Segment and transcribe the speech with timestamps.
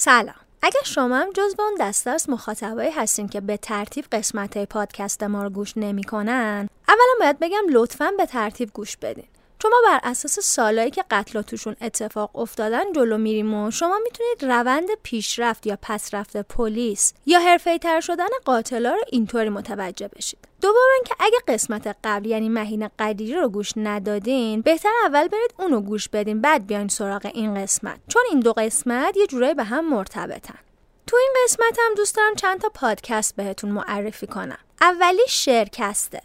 [0.00, 0.34] سلام.
[0.62, 5.22] اگر شما هم جزو اون دسته از مخاطبایی هستین که به ترتیب قسمت های پادکست
[5.22, 9.28] ما رو گوش نمی‌کنن اولا باید بگم لطفا به ترتیب گوش بدین.
[9.58, 14.54] چون ما بر اساس سالهایی که قتل توشون اتفاق افتادن جلو میریم و شما می‌تونید
[14.54, 20.38] روند پیشرفت یا پسرفت پلیس یا حرفه تر شدن قاتلا رو اینطوری متوجه بشید.
[20.60, 25.80] دوم اینکه اگه قسمت قبل یعنی مهین قدیری رو گوش ندادین بهتر اول برید اونو
[25.80, 28.00] گوش بدین بعد بیاین سراغ این قسمت.
[28.08, 30.58] چون این دو قسمت یه جورایی به هم مرتبطن.
[31.06, 34.58] تو این قسمت هم دوست دارم چند تا پادکست بهتون معرفی کنم.
[34.80, 36.20] اولی شرکسته.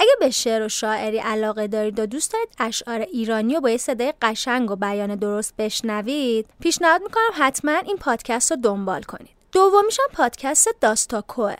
[0.00, 3.76] اگه به شعر و شاعری علاقه دارید و دوست دارید اشعار ایرانی رو با یه
[3.76, 9.30] صدای قشنگ و بیان درست بشنوید پیشنهاد می‌کنم حتما این پادکست رو دنبال کنید.
[9.52, 11.54] دومیش هم پادکست داستاکوه.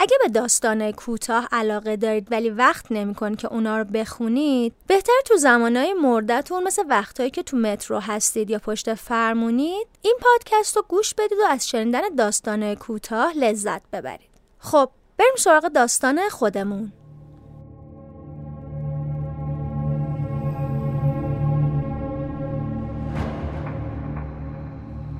[0.00, 5.36] اگه به داستانهای کوتاه علاقه دارید ولی وقت نمی‌کنید که اونا رو بخونید بهتر تو
[5.36, 11.14] زمانهای مردتون مثل وقتهایی که تو مترو هستید یا پشت فرمونید این پادکست رو گوش
[11.14, 14.30] بدید و از شنیدن داستانهای کوتاه لذت ببرید.
[14.58, 16.92] خب بریم سراغ داستان خودمون.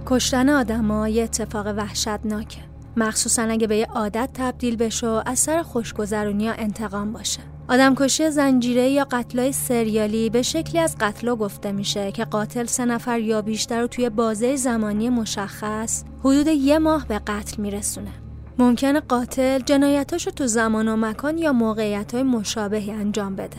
[0.06, 2.60] کشتن آدما یه اتفاق وحشتناکه
[2.96, 7.40] مخصوصا اگه به یه عادت تبدیل بشه و از سر خوشگذرونی یا انتقام باشه.
[7.68, 13.20] آدمکشی زنجیره یا قتلای سریالی به شکلی از قتلا گفته میشه که قاتل سه نفر
[13.20, 18.10] یا بیشتر رو توی بازه زمانی مشخص حدود یه ماه به قتل میرسونه.
[18.58, 23.56] ممکنه قاتل جنایتاشو تو زمان و مکان یا موقعیت های مشابهی انجام بده.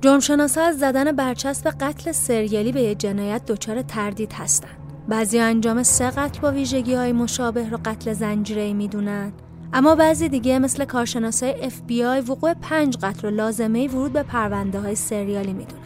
[0.00, 4.75] جرمشناسا از زدن برچسب قتل سریالی به یه جنایت دچار تردید هستن.
[5.08, 9.32] بعضی انجام سه قتل با ویژگی های مشابه رو قتل زنجیره می‌دونن.
[9.72, 14.94] اما بعضی دیگه مثل کارشناسای FBI وقوع پنج قتل و لازمه ورود به پرونده های
[14.94, 15.82] سریالی می‌دونن.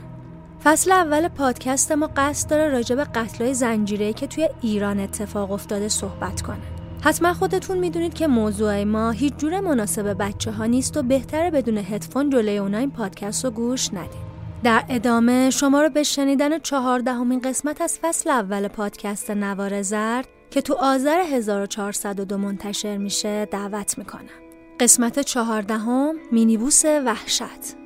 [0.65, 5.53] فصل اول پادکست ما قصد داره راجع به قتل های زنجیره که توی ایران اتفاق
[5.53, 6.57] افتاده صحبت کنه.
[7.03, 11.79] حتما خودتون می‌دونید که موضوع ما هیچ جور مناسب بچه ها نیست و بهتره بدون
[11.79, 14.30] هدفون جلوی اونا این پادکست رو گوش ندید.
[14.65, 20.61] در ادامه شما رو به شنیدن چهاردهمین قسمت از فصل اول پادکست نوار زرد که
[20.61, 24.41] تو آذر 1402 منتشر میشه دعوت می‌کنم.
[24.81, 27.80] قسمت چهاردهم مینیبوس وحشت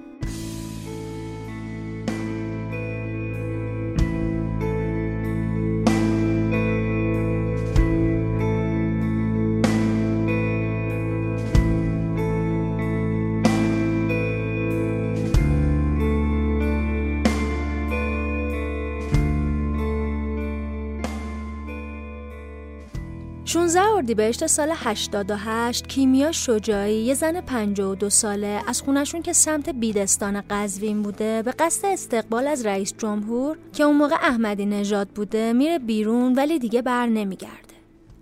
[24.05, 26.95] 16 اردیبهشت سال 88 کیمیا شجاعی.
[26.95, 28.63] یه زن 52 ساله.
[28.67, 31.43] از خونشون که سمت بیدستان قزوین بوده.
[31.43, 36.59] به قصد استقبال از رئیس جمهور که اون موقع احمدی نژاد بوده میره بیرون ولی
[36.59, 37.75] دیگه بر نمیگرده.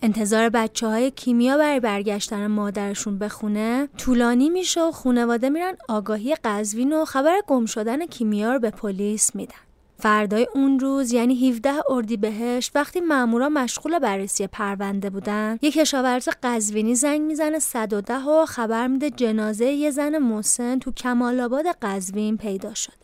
[0.03, 6.35] انتظار بچه های کیمیا برای برگشتن مادرشون به خونه طولانی میشه و خونواده میرن آگاهی
[6.45, 9.72] قزوین و خبر گم شدن کیمیا رو به پلیس میدن.
[10.03, 16.95] فردای اون روز یعنی 17 اردیبهشت وقتی مامورا مشغول بررسی پرونده بودن یک کشاورز قزوینی
[16.95, 22.75] زنگ می‌زنه 110 و خبر میده جنازه یه زن مسن تو کمال آباد قزوین پیدا
[22.75, 22.95] شده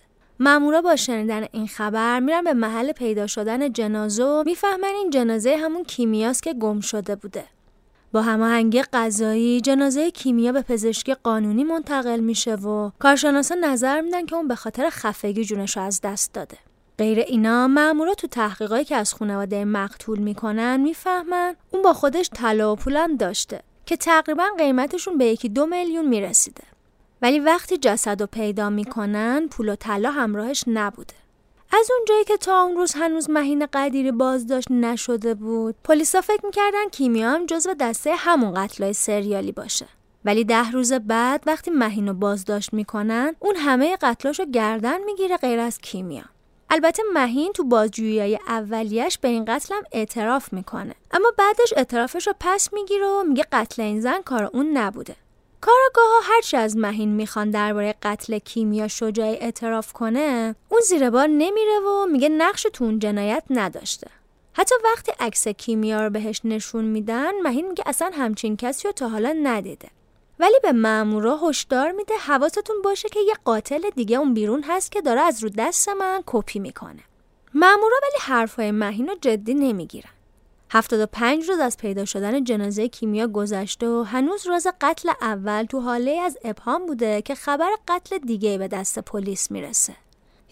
[0.40, 5.56] مامورا با شنیدن این خبر میرن به محل پیدا شدن جنازه و می‌فهمن این جنازه
[5.56, 7.44] همون کیمیاست که گم شده بوده.
[8.12, 14.36] با هماهنگی قضایی جنازه کیمیا به پزشکی قانونی منتقل میشه و کارشناسا نظر میدن که
[14.36, 16.58] اون به خاطر خفگی جونش از دست داده.
[16.98, 22.72] غیر اینا مامورا تو تحقیقاتی که از خانواده مقتول می‌کنن می‌فهمن اون با خودش طلا
[22.72, 26.62] و پولم داشته که تقریبا قیمتشون به یکی دو میلیون می‌رسیده.
[27.22, 31.14] ولی وقتی جسد رو پیدا می‌کنن پول و طلا همراهش نبوده.
[31.72, 36.88] از اونجایی که تا اون روز هنوز مهین قدیری بازداشت نشده بود پلیسا فکر می‌کردن
[36.92, 39.86] کیمیا هم جزو دسته همون قتلای سریالی باشه
[40.24, 45.60] ولی ده روز بعد وقتی مهین رو بازداشت می‌کنن اون همه قتلاشو گردن می‌گیره غیر
[45.60, 46.24] از کیمیا
[46.70, 50.94] البته مهین تو بازجویی اولیش به این قتل هم اعتراف می‌کنه.
[51.10, 55.16] اما بعدش اعترافش رو پس می‌گیره و میگه قتل این زن کار اون نبوده.
[55.60, 61.26] کاراگاه ها هرچی از مهین می‌خوان درباره قتل کیمیا شجاعی اعتراف کنه اون زیر بار
[61.26, 64.10] نمیره و میگه نقش تو اون جنایت نداشته.
[64.52, 69.08] حتی وقتی عکس کیمیا رو بهش نشون میدن مهین میگه اصلا همچین کسی رو تا
[69.08, 69.88] حالا ندیده.
[70.40, 75.00] ولی به مامورا هشدار میده حواستون باشه که یه قاتل دیگه اون بیرون هست که
[75.00, 77.02] داره از رو دست من کپی می‌کنه
[77.54, 80.10] مامورا ولی حرفای مهین رو جدی نمی‌گیرن
[80.70, 86.10] 75 روز از پیدا شدن جنازه کیمیا گذشته و هنوز روز قتل اول تو حاله
[86.10, 89.94] از ابهام بوده که خبر قتل دیگه به دست پلیس می‌رسه.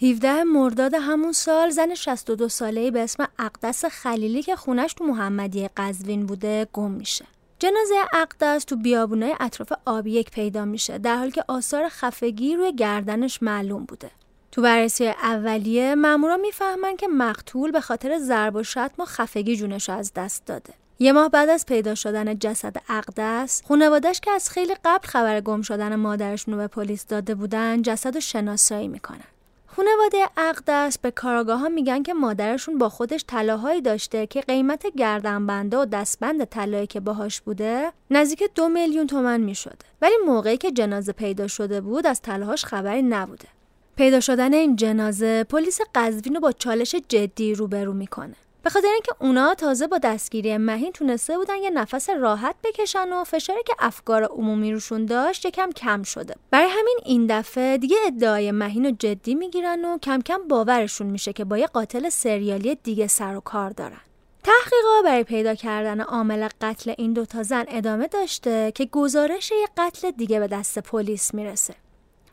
[0.03, 5.71] 17 مرداد همون سال زن 62 ساله‌ای به اسم اقدس خلیلی که خونش تو محمدیه
[5.77, 7.25] قزوین بوده گم میشه.
[7.59, 13.43] جنازه اقدس تو بیابونای اطراف آبیک پیدا میشه در حالی که آثار خفگی روی گردنش
[13.43, 14.11] معلوم بوده.
[14.53, 19.91] تو بررسی اولیه مامورا می‌فهمن که مقتول به خاطر ضرب و شتم و خفگی جونش
[19.91, 24.75] از دست داده یه ماه بعد از پیدا شدن جسد اقدس خانوادش که از خیلی
[24.85, 29.36] قبل خبر گم شدن مادرشون رو به پلیس داده بودن جسد رو شناسایی می‌کنن
[29.77, 35.77] خانواده اقدس به کاراگاه ها میگن که مادرشون با خودش طلاهایی داشته که قیمت گردنبنده
[35.77, 41.13] و دستبند طلایی که باهاش بوده نزدیک دو میلیون تومن می‌شده ولی موقعی که جنازه
[41.13, 43.49] پیدا شده بود از طلاهاش خبری نبوده.
[43.97, 48.37] پیدا شدن این جنازه پلیس قزوین رو با چالش جدی روبرو می‌کنه.
[48.67, 53.25] به خاطر اینکه اونا تازه با دستگیری مهین تونسته بودن یه نفس راحت بکشن و
[53.25, 56.35] فشاری که افکار عمومی روشون داشت یکم کم شده.
[56.51, 61.33] برای همین این دفعه دیگه ادعای مهین رو جدی می‌گیرن و کم کم باورشون میشه
[61.33, 64.01] که با یه قاتل سریالی دیگه سر و کار دارن.
[64.45, 70.11] تحقیقات برای پیدا کردن عامل قتل این دوتا زن ادامه داشته که گزارش یه قتل
[70.11, 71.75] دیگه به دست پلیس می‌رسه.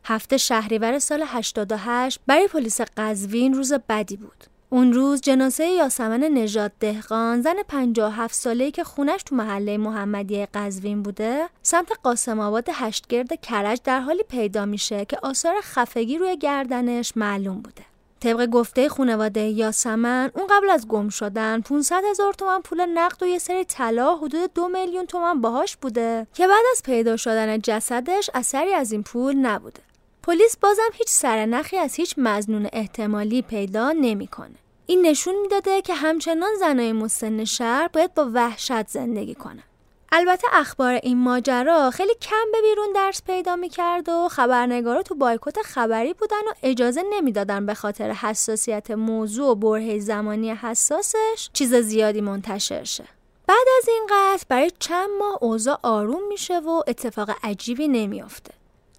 [0.06, 4.52] هفته شهریور سال 88 برای پلیس قزوین روز بدی بود.
[4.74, 11.04] اون روز جنازه یاسمن نژاد دهقان زن 57 ساله‌ای که خونش تو محله محمدیه قزوین
[11.04, 17.14] بوده سمت قاسم آباد هشتگرد کرج در حالی پیدا میشه که آثار خفگی روی گردنش
[17.16, 17.84] معلوم بوده
[18.20, 23.25] طبق گفته خانواده یاسمن اون قبل از گم شدن 500 هزار تومن پول نقد و
[23.25, 28.30] یه سری طلا حدود دو میلیون تومن باهاش بوده که بعد از پیدا شدن جسدش
[28.34, 29.81] اثری از این پول نبوده
[30.24, 34.62] پلیس بازم هیچ سرنخی از هیچ مزنون احتمالی پیدا نمی‌کنه.
[34.85, 39.63] این نشون می‌داده که همچنان زنای مسن شهر باید با وحشت زندگی کنن.
[40.12, 45.62] البته اخبار این ماجرا خیلی کم به بیرون درس پیدا می‌کرد و خبرنگارا تو بایکوت
[45.62, 52.21] خبری بودن و اجازه نمی‌دادن به خاطر حساسیت موضوع و برهه زمانی حساسش چیز زیادی
[52.21, 53.05] منتشر شه.
[53.48, 58.53] بعد از این قصد برای چند ماه اوضاع آروم میشه و اتفاق عجیبی نمیافته.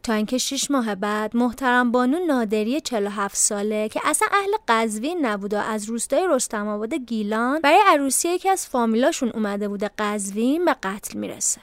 [0.05, 5.55] تا اینکه شش ماه بعد محترم بانو نادری 47 ساله که اصلا اهل قزوین نبود
[5.55, 10.77] و از روستای رستم آباد گیلان برای عروسی یکی از فامیلاشون اومده بوده قزوین به
[10.83, 11.61] قتل می‌رسه.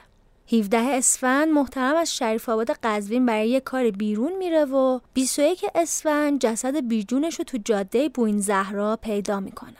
[0.52, 6.40] 17 اسفند محترم از شریف آباد قزوین برای یه کار بیرون میره و 21 اسفند
[6.40, 9.76] جسد بیجونش رو تو جاده بوین زهرا پیدا می‌کنه.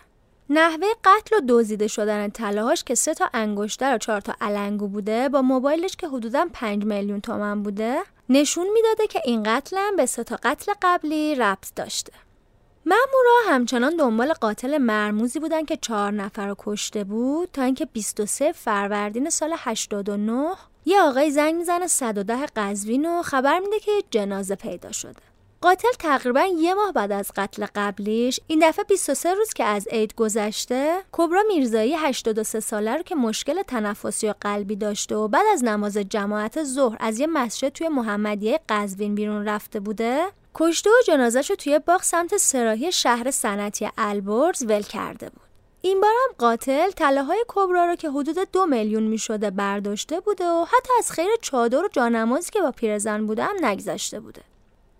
[0.55, 5.29] نحوه قتل و دزدیده شدن طلاهاش که سه تا انگشتر و چهار تا علنگو بوده
[5.29, 10.07] با موبایلش که حدودا 5 میلیون تومن بوده نشون می‌داده که این قتل هم به
[10.07, 12.13] سه تا قتل قبلی ربط داشته.
[12.87, 18.53] مامورا همچنان دنبال قاتل مرموزی بودن که چهار نفر رو کشته بود تا اینکه 23
[18.53, 20.55] فروردین سال 89
[20.85, 25.32] یه آقای زنگ می‌زنه 110 قزوین و خبر میده که جنازه پیدا شده.
[25.63, 30.15] قاتل تقریبا یه ماه بعد از قتل قبلیش این دفعه 23 روز که از عید
[30.15, 35.65] گذشته کبرا میرزایی 83 ساله رو که مشکل تنفسی و قلبی داشته و بعد از
[35.65, 41.51] نماز جماعت ظهر از یه مسجد توی محمدیه قزوین بیرون رفته بوده کشته و جنازش
[41.51, 45.43] رو توی باغ سمت سراحی شهر صنعتی البرز ول کرده بود.
[45.83, 50.65] این بارم قاتل های کبرا رو که حدود دو میلیون می شده برداشته بوده و
[50.65, 54.52] حتی از خیر چادر و جانمازی که با پیرزن بوده هم نگذشته بوده.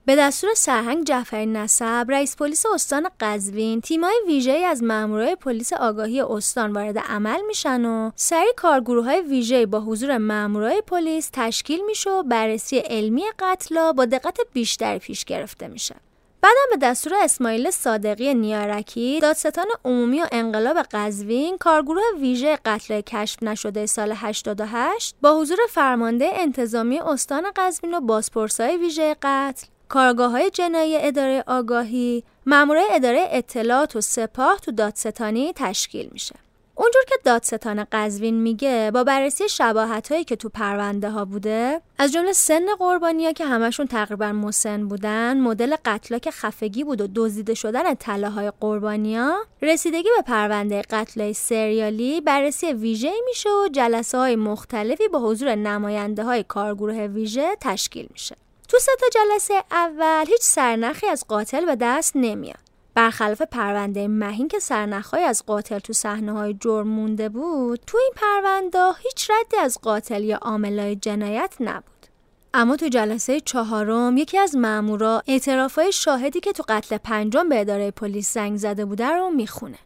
[0.07, 6.21] به دستور سرهنگ جعفری نسب رئیس پلیس استان قزوین تیمای ویژه‌ای از مامورای پلیس آگاهی
[6.21, 12.23] استان وارد عمل میشن و سری کارگروه های با حضور مامورای پلیس تشکیل میشه و
[12.23, 15.95] بررسی علمی قتلا با دقت بیشتری پیش گرفته میشه.
[16.41, 23.43] بعدم به دستور اسماعیل صادقی نیارکی دادستان عمومی و انقلاب قزوین کارگروه ویژه قتل کشف
[23.43, 29.72] نشده سال 88 با حضور فرمانده انتظامی استان قزوین و بازپرسای ویژه قتل.
[29.93, 36.35] کارگاه های جنایی اداره آگاهی مامورای اداره اطلاعات و سپاه تو دادستانی تشکیل میشه.
[36.75, 42.13] اونجور که دادستان قزوین میگه با بررسی شباهت هایی که تو پرونده ها بوده از
[42.13, 47.55] جمله سن قربانیا که همشون تقریبا مسن بودن مدل قتلا که خفگی بود و دزدیده
[47.55, 55.09] شدن طلاهای قربانیا رسیدگی به پرونده قتل سریالی بررسی ویژه میشه و جلسه های مختلفی
[55.09, 58.37] با حضور نماینده های کارگروه ویژه تشکیل میشه.
[58.73, 62.59] تو سه تا جلسه اول هیچ سرنخی از قاتل به دست نمیاد.
[62.95, 68.13] برخلاف پرونده مهین که سرنخهای از قاتل تو صحنه های جرم مونده بود تو این
[68.17, 72.07] پرونده هیچ ردی از قاتل یا عاملای جنایت نبود.
[72.55, 77.91] اما تو جلسه چهارم یکی از مامورا اعترافای شاهدی که تو قتل پنجم به اداره
[77.91, 79.79] پلیس زنگ زده بوده رو می‌خونه.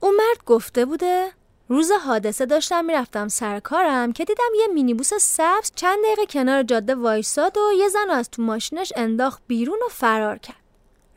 [0.00, 1.32] اون مرد گفته بوده
[1.68, 6.94] روز حادثه داشتم می‌رفتم سر کارم که دیدم یه مینیبوس سبز چند دقیقه کنار جاده
[6.94, 10.56] وایساد و یه زن از تو ماشینش انداخت بیرون و فرار کرد.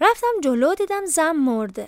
[0.02, 1.88] رفتم جلو دیدم زن مرده.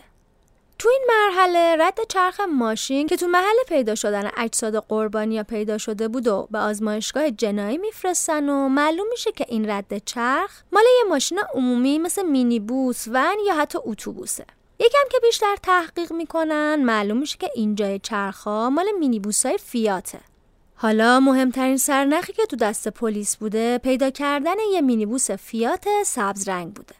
[0.79, 6.07] تو این مرحله رد چرخ ماشین که تو محل پیدا شدن اجساد قربانی پیدا شده
[6.07, 11.09] بود و به آزمایشگاه جنایی میفرستن و معلوم میشه که این رد چرخ مال یه
[11.09, 14.45] ماشین عمومی مثل مینیبوس ون یا حتی اتوبوسه.
[14.79, 20.19] یکم که بیشتر تحقیق می‌کنن معلوم میشه که اینجای چرخا مال مینیبوس های فیاته.
[20.75, 26.73] حالا مهمترین سرنخی که تو دست پلیس بوده پیدا کردن یه مینیبوس فیات سبز رنگ
[26.73, 26.95] بوده.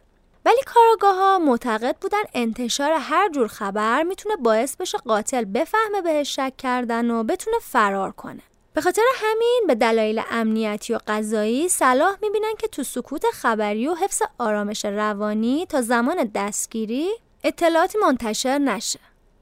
[0.46, 6.36] ولی کاراگاه ها معتقد بودن انتشار هر جور خبر می‌تونه باعث بشه قاتل بفهمه بهش
[6.36, 8.42] شک کردن و بتونه فرار کنه.
[8.74, 13.96] به خاطر همین به دلایل امنیتی و قضایی صلاح می‌بینن که تو سکوت خبری و
[13.96, 17.10] حفظ آرامش روانی تا زمان دستگیری
[17.44, 19.00] اطلاعاتی منتشر نشه.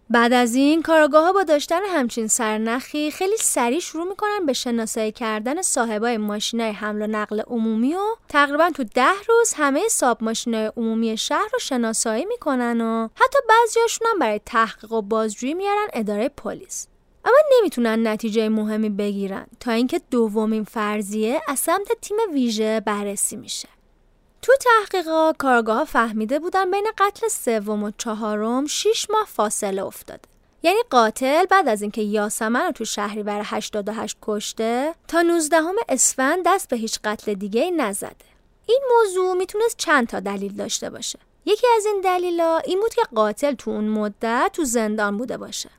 [0.10, 5.12] بعد از این کاراگاه ها با داشتن همچین سرنخی خیلی سریع شروع می‌کنن به شناسایی
[5.12, 8.00] کردن صاحبای ماشینای حمل و نقل عمومی و
[8.30, 14.08] تقریبا تو ده روز همه صاحب ماشینای عمومی شهر رو شناسایی می‌کنن و حتی بعضیاشون
[14.12, 16.88] هم برای تحقیق و بازجویی میارن اداره پلیس.
[17.26, 23.68] اما نمی‌تونن نتیجه مهمی بگیرن تا اینکه دومین فرضیه از سمت تیم ویژه بررسی میشه.
[24.48, 30.22] تو تحقیقات کارگاه فهمیده بودن بین قتل سوم و چهارم 6 ماه فاصله افتاده.
[30.64, 35.58] یعنی قاتل بعد از اینکه یاسمن رو تو شهریور 88 کشته تا 19
[35.90, 38.16] اسفند دست به هیچ قتل دیگه نزده.
[38.66, 41.20] این موضوع می‌تونست چند تا دلیل داشته باشه.
[41.46, 45.70] یکی از این دلیلا این بود که قاتل تو اون مدت تو زندان بوده باشه.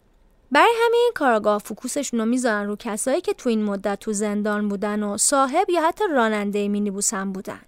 [0.52, 5.02] برای همین کارگاه فوکوسشون رو می‌ذارن رو کسایی که تو این مدت تو زندان بودن
[5.02, 7.60] و صاحب یا حتی راننده مینیبوس هم بودن.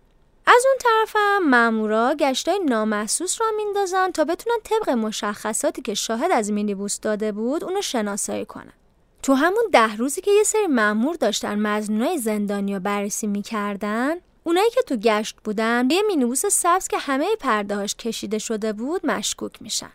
[0.56, 6.30] از اون طرف هم مامورا گشتای نامحسوس را میندازن تا بتونن طبق مشخصاتی که شاهد
[6.32, 8.72] از مینیبوس داده بود اونو شناسایی کنن.
[9.22, 14.14] تو همون ده روزی که یه سری مامور داشتن مزنونای زندانی رو بررسی می‌کردن
[14.44, 19.06] اونایی که تو گشت بودن به یه مینیبوس سبز که همه پردهاش کشیده شده بود
[19.06, 19.92] مشکوک میشن.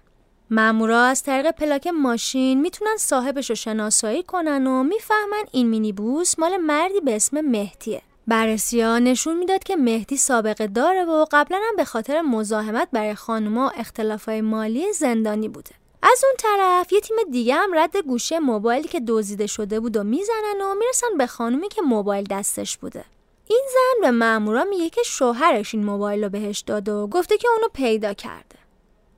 [0.51, 6.57] مامورا از طریق پلاک ماشین می‌تونن صاحبش رو شناسایی کنن و می‌فهمن این مینیبوس مال
[6.57, 8.01] مردی به اسم مهدیه.
[8.27, 13.15] بررسی ها نشون می‌داد که مهدی سابقه داره و قبلا هم به خاطر مزاحمت برای
[13.15, 15.72] خانوما اختلاف های مالی زندانی بوده.
[16.03, 20.03] از اون طرف یه تیم دیگه هم رد گوشه موبایلی که دزدیده شده بود و
[20.03, 23.05] می‌زنن و می‌رسن به خانومی که موبایل دستش بوده.
[23.48, 27.48] این زن به مامورا میگه که شوهرش این موبایل رو بهش داده و گفته که
[27.50, 28.55] اونو پیدا کرده.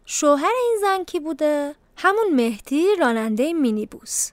[0.06, 4.30] شوهر این زن کی بوده؟ همون مهدی راننده مینیبوس.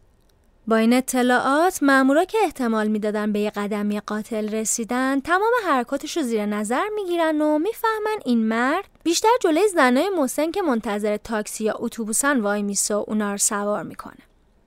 [0.67, 6.23] با این اطلاعات مامورا که احتمال می‌دادن به یه قدمی قاتل رسیدن تمام حرکاتش رو
[6.23, 11.75] زیر نظر می‌گیرن و می‌فهمن این مرد بیشتر جلوی زنای مسن که منتظر تاکسی یا
[11.79, 14.19] اتوبوسن وای میسه و اونا رو سوار می‌کنه.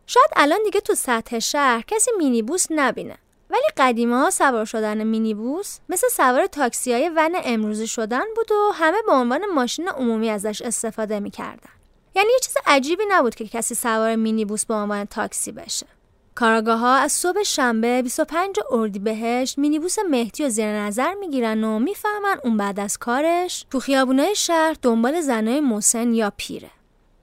[0.07, 3.17] شاید الان دیگه تو سطح شهر کسی مینیبوس نبینه.
[3.49, 8.97] ولی قدیما سوار شدن مینیبوس مثل سوار تاکسی های ون امروزی شدن بود و همه
[9.05, 11.69] به عنوان ماشین عمومی ازش استفاده می‌کردن.
[12.17, 15.87] یعنی یه چیز عجیبی نبود که کسی سوار مینیبوس به عنوان تاکسی بشه
[16.35, 22.39] کاراگاه ها از صبح شنبه 25 اردیبهشت مینیبوس مهدی و زیر نظر می‌گیرن و می‌فهمن
[22.43, 26.69] اون بعد از کارش تو خیابونای شهر دنبال زنای مسن یا پیره.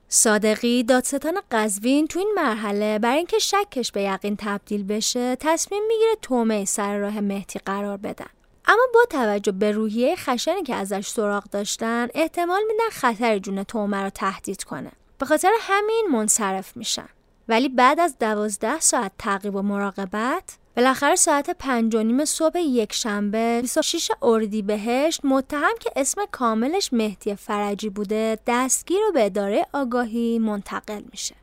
[0.09, 6.15] صادقی دادستان قزوین تو این مرحله برای اینکه شکش به یقین تبدیل بشه تصمیم می‌گیره
[6.21, 8.34] تومه سر راه مهدی قرار بدن.
[8.67, 14.03] اما با توجه به روحیه خشنی که ازش سراغ داشتن احتمال میدن خطر جون تومه
[14.03, 14.91] رو تهدید کنه.
[15.19, 17.07] به خاطر همین منصرف میشن.
[17.47, 22.93] ولی بعد از دوازده ساعت تعقیب و مراقبت بالاخره ساعت پنج و نیم صبح یک
[22.93, 30.39] شنبه 26 اردیبهشت متهم که اسم کاملش مهدی فرجی بوده دستگیر و به اداره آگاهی
[30.39, 31.35] منتقل میشه.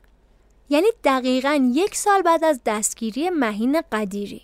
[0.69, 4.43] یعنی دقیقا یک سال بعد از دستگیری مهین قدیری.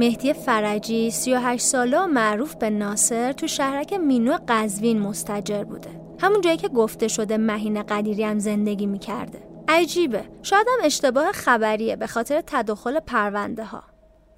[0.00, 5.90] مهدی فرجی 38 ساله و معروف به ناصر تو شهرک مینو قزوین مستجر بوده.
[6.20, 9.42] همون جایی که گفته شده مهین قدیری هم زندگی می‌کرده.
[9.68, 10.24] عجیبه.
[10.42, 13.82] شاید هم اشتباه خبریه به خاطر تداخل پرونده ها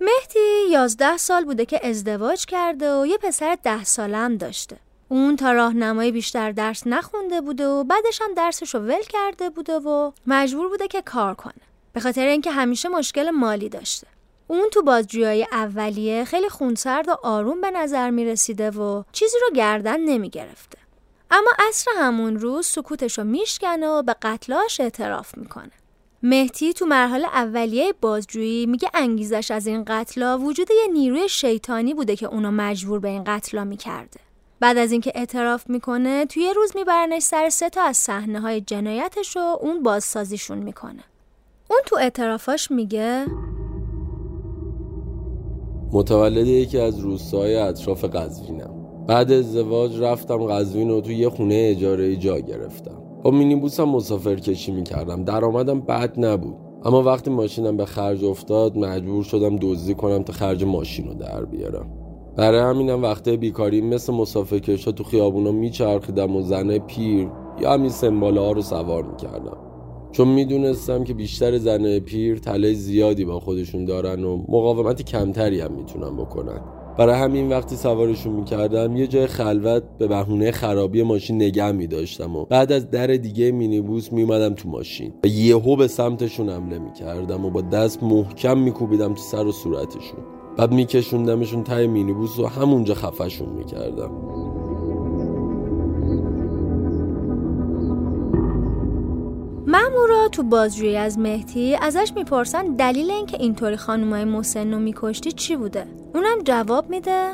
[0.00, 4.76] مهدی 11 سال بوده که ازدواج کرده و یه پسر ده ساله هم داشته.
[5.08, 9.78] اون تا راهنمایی بیشتر درس نخونده بوده و بعدش هم درسش رو ول کرده بوده
[9.78, 11.62] و مجبور بوده که کار کنه.
[11.92, 14.06] به خاطر اینکه همیشه مشکل مالی داشته.
[14.46, 19.56] اون تو بازجویی اولیه خیلی خونسرد و آروم به نظر می رسیده و چیزی رو
[19.56, 20.78] گردن نمی گرفته.
[21.30, 25.70] اما اصر همون روز سکوتش رو میشکنه و به قتلاش اعتراف می‌کنه.
[26.22, 32.16] مهتی تو مرحله اولیه بازجویی میگه انگیزش از این قتلا وجود یه نیروی شیطانی بوده
[32.16, 34.20] که اونو مجبور به این قتلا می‌کرده.
[34.60, 38.60] بعد از اینکه اعتراف می‌کنه توی یه روز میبرنش سر سه تا از صحنه های
[38.60, 41.04] جنایتش و اون بازسازیشون می‌کنه.
[41.70, 43.26] اون تو اعترافاش میگه
[45.94, 48.70] متولد یکی از روستاهای اطراف قزوینم.
[49.06, 53.02] بعد ازدواج رفتم قزوین و تو یه خونه اجاره جا گرفتم.
[53.22, 55.24] با مینیبوسم مسافر کشی می‌کردم.
[55.24, 56.54] درآمدم بد نبود.
[56.84, 61.44] اما وقتی ماشینم به خرج افتاد مجبور شدم دزدی کنم تا خرج ماشین رو در
[61.44, 61.90] بیارم.
[62.36, 67.28] برای همینم وقته بیکاری مثل مسافرکشا تو خیابونا میچرخیدم و زنه پیر
[67.60, 69.71] یا همین سمباله ها رو سوار می‌کردم.
[70.12, 75.72] چون می‌دونستم که بیشتر زنه پیر تله زیادی با خودشون دارن و مقاومت کمتری هم
[75.72, 76.60] می‌تونن بکنن.
[76.98, 82.44] برای همین وقتی سوارشون می‌کردم یه جای خلوت به بهونه خرابی ماشین نگه میداشتم و
[82.44, 87.50] بعد از در دیگه مینیبوس میومدم تو ماشین و یهو به سمتشون حمله می‌کردم و
[87.50, 90.18] با دست محکم میکوبیدم تو سر و صورتشون.
[90.56, 94.10] بعد میکشوندمشون تای مینیبوس و همونجا خفشون می‌کردم.
[99.72, 105.56] مامورا تو بازجویی از مهدی ازش می‌پرسن دلیل اینکه اینطوری خانمای مسن رو میکشتی چی
[105.56, 107.30] بوده؟ اونم جواب میده؟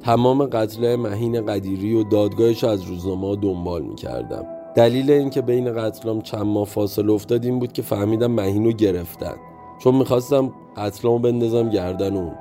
[0.00, 4.46] تمام قتل مهین قدیری و دادگاهش از روزنامه دنبال می‌کردم.
[4.76, 9.34] دلیل اینکه بین قتلام چند ماه فاصله افتاد این بود که فهمیدم مهین رو گرفتن.
[9.78, 12.34] چون می‌خواستم قتلامو بندازم گردن اون.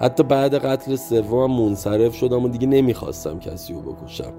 [0.00, 4.32] حتی بعد قتل سومم منصرف شدم و دیگه نمی‌خواستم کسی رو بکشم.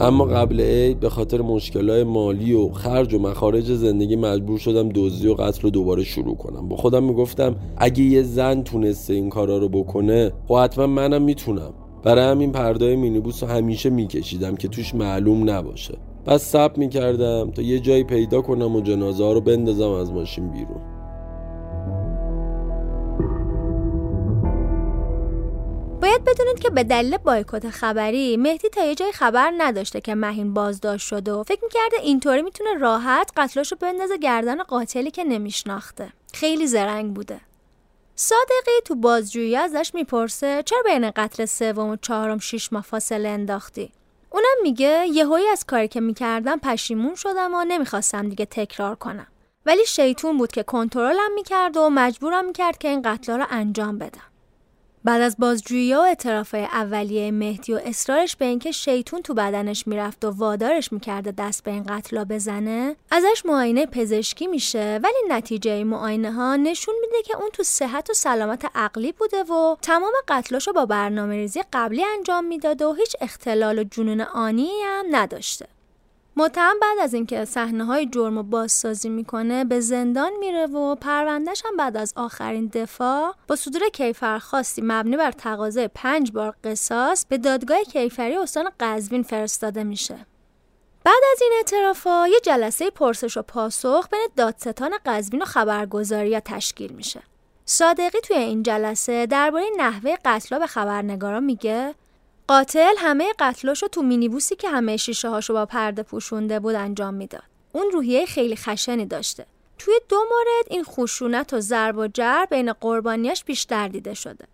[0.00, 5.28] اما قبل عید به خاطر مشکلات مالی و خرج و مخارج زندگی مجبور شدم دزدی
[5.28, 6.68] و قتل رو دوباره شروع کنم.
[6.68, 11.70] با خودم می‌گفتم اگه یه زن تونسته این کارا رو بکنه خب حتما منم می‌تونم.
[12.02, 15.94] برای همین پردای مینیبوس رو همیشه میکشیدم که توش معلوم نباشه.
[16.26, 20.48] پس سب می‌کردم تا یه جایی پیدا کنم و جنازه ها رو بندازم از ماشین
[20.48, 20.97] بیرون.
[26.28, 31.06] بدونید که به دلیل بایکوت خبری مهدی تا یه جای خبر نداشته که مهین بازداشت
[31.06, 36.12] شده و فکر می‌کرده اینطوری می‌تونه راحت قتلاشو بندازه گردن قاتلی که نمیشناخته.
[36.34, 37.40] خیلی زرنگ بوده.
[38.16, 43.92] صادقی تو بازجویی ازش می‌پرسه چرا بین قتل سوم و چهارم شیش ماه فاصله انداختی؟
[44.30, 49.26] اونم میگه یهویی از کاری که می‌کردم پشیمون شدم و نمی‌خواستم دیگه تکرار کنم.
[49.66, 54.27] ولی شیطون بود که کنترلم می‌کرد و مجبورم می‌کرد که این قتلا رو انجام بدم.
[55.08, 60.24] بعد از بازجویی و اعترافهای اولیه مهدی و اصرارش به اینکه شیطون تو بدنش می‌رفت
[60.24, 65.00] و وادارش می‌کرده دست به این قتلا بزنه ازش معاینه پزشکی میشه.
[65.02, 69.76] ولی نتیجه معاینه ها نشون میده که اون تو صحت و سلامت عقلی بوده و
[69.82, 75.06] تمام قتلاشو با برنامه ریزی قبلی انجام می‌داده و هیچ اختلال و جنون آنی هم
[75.10, 75.66] نداشته.
[76.38, 81.62] متهم بعد از اینکه صحنه های جرم و بازسازی می‌کنه به زندان میره و پروندهش
[81.64, 87.38] هم بعد از آخرین دفاع با صدور کیفرخواستی مبنی بر تقاضای پنج بار قصاص به
[87.38, 90.14] دادگاه کیفری استان قزوین فرستاده میشه.
[91.04, 96.92] بعد از این اعترافا یه جلسه پرسش و پاسخ بین دادستان قزوین و خبرگزاری تشکیل
[96.92, 97.22] میشه.
[97.64, 101.94] صادقی توی این جلسه درباره نحوه قتلا به خبرنگارا میگه
[102.48, 107.42] قاتل همه قتلاشو تو مینیبوسی که همه شیشه هاشو با پرده پوشونده بود انجام می‌داد.
[107.72, 109.46] اون روحیه خیلی خشنی داشته.
[109.78, 114.44] توی دو مورد این خشونت و ضرب و جر بین قربانیاش بیشتر دیده شده.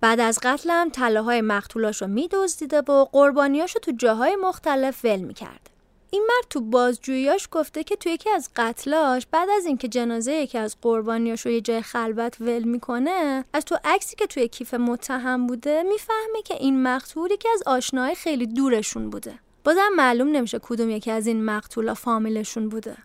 [0.00, 5.71] بعد از قتلم طلاهای مقتولاشو میدزدیده و قربانیاشو تو جاهای مختلف ول می‌کرده
[6.14, 10.58] این مرد تو بازجوییاش گفته که تو یکی از قتلاش بعد از اینکه جنازه یکی
[10.58, 15.46] از قربانیاش رو یه جای خلوت ول می‌کنه از تو عکسی که توی کیف متهم
[15.46, 20.90] بوده می‌فهمه که این مقتول یکی از آشناهای خیلی دورشون بوده بازم معلوم نمیشه کدوم
[20.90, 22.96] یکی از این مقتولا فامیلشون بوده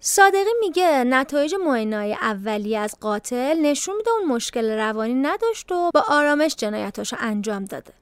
[0.00, 6.04] صادقی میگه نتایج معاینه‌های اولیه از قاتل نشون میده اون مشکل روانی نداشت و با
[6.08, 7.92] آرامش جنایتاشو انجام داده.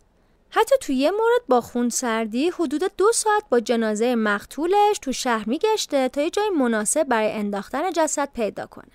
[0.50, 5.48] حتی تو یه مورد با خون سردی حدود دو ساعت با جنازه مقتولش تو شهر
[5.48, 8.90] میگشته تا یه جای مناسب برای انداختن جسد پیدا کنه.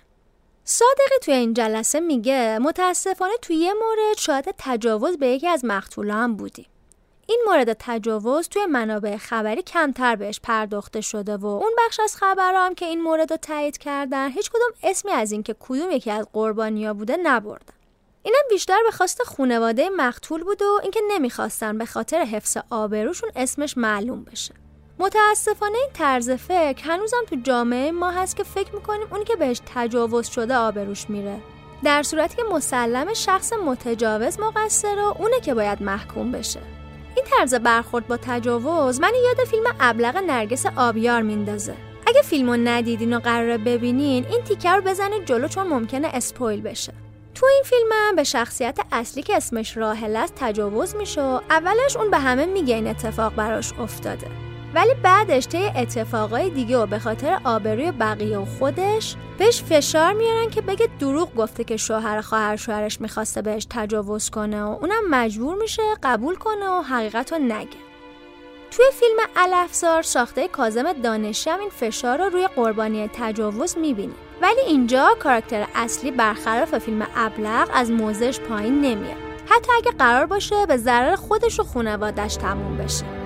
[0.64, 6.14] صادقی توی این جلسه میگه متاسفانه توی یه مورد شاید تجاوز به یکی از مقتولا
[6.14, 6.66] هم بودیم.
[7.26, 12.66] این مورد تجاوز توی منابع خبری کمتر بهش پرداخته شده و اون بخش از خبرها
[12.66, 16.26] هم که این مورد رو تایید کردن هیچ کدوم اسمی از اینکه کدوم یکی از
[16.32, 17.74] قربانیا بوده نبردن
[18.24, 23.78] اینم بیشتر به خواست خونواده مقتول بود و اینکه نمی‌خواستن به خاطر حفظ آبروشون اسمش
[23.78, 24.54] معلوم بشه.
[24.98, 29.60] متاسفانه این طرز فکر هنوزم تو جامعه ما هست که فکر می‌کنیم اونی که بهش
[29.74, 31.36] تجاوز شده آبروش میره.
[31.84, 36.60] در صورتی که مسلم شخص متجاوز مقصر و اونه که باید محکوم بشه.
[37.16, 41.74] این طرز برخورد با تجاوز من یاد فیلم ابلغ نرگس آبیار میندازه.
[42.06, 46.92] اگه فیلمو ندیدین و قراره ببینین این تیکه رو بزنید جلو چون ممکنه اسپویل بشه.
[47.34, 51.96] تو این فیلم هم به شخصیت اصلی که اسمش راهل است تجاوز میشه و اولش
[51.96, 54.26] اون به همه میگه این اتفاق براش افتاده.
[54.74, 60.50] ولی بعدش طی اتفاقای دیگه و به خاطر آبروی بقیه و خودش بهش فشار میارن
[60.50, 65.54] که بگه دروغ گفته که شوهر خواهر شوهرش می‌خواسته بهش تجاوز کنه و اونم مجبور
[65.54, 67.78] میشه قبول کنه و حقیقت رو نگه.
[68.70, 74.16] توی فیلم الافزار ساخته کازم دانشی هم این فشار رو روی قربانی تجاوز می‌بینیم.
[74.42, 79.16] ولی اینجا کاراکتر اصلی برخلاف فیلم ابلغ از موزش پایین نمیاد.
[79.46, 83.21] حتی اگه قرار باشه به ضرر خودش و خانوادش تموم بشه.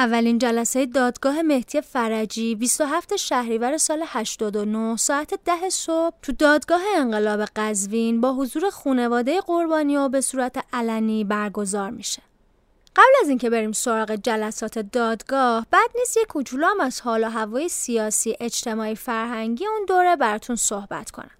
[0.00, 7.44] اولین جلسه دادگاه مهدی فرجی 27 شهریور سال 89 ساعت ده صبح تو دادگاه انقلاب
[7.56, 12.22] قزوین با حضور خانواده قربانی و به صورت علنی برگزار میشه.
[12.96, 17.28] قبل از اینکه بریم سراغ جلسات دادگاه بعد نیست یه کوچولو هم از حال و
[17.28, 21.30] هوای سیاسی اجتماعی فرهنگی اون دوره براتون صحبت کنم.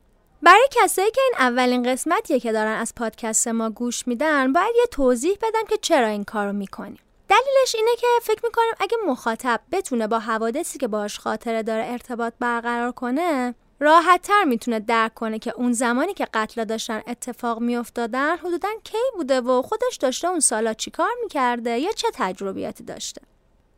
[0.43, 4.87] برای کسایی که این اولین قسمتیه که دارن از پادکست ما گوش میدن باید یه
[4.91, 6.99] توضیح بدم که چرا این کارو می‌کنیم.
[7.31, 12.33] دلیلش اینه که فکر می‌کنیم اگه مخاطب بتونه با حوادثی که باش خاطره داره ارتباط
[12.41, 18.37] برقرار کنه راحت تر می‌تونه درک کنه که اون زمانی که قتل داشتن اتفاق میافتادن
[18.37, 23.21] حدودا کی بوده و خودش داشته اون سالا چیکار می‌کرده یا چه تجربیاتی داشته.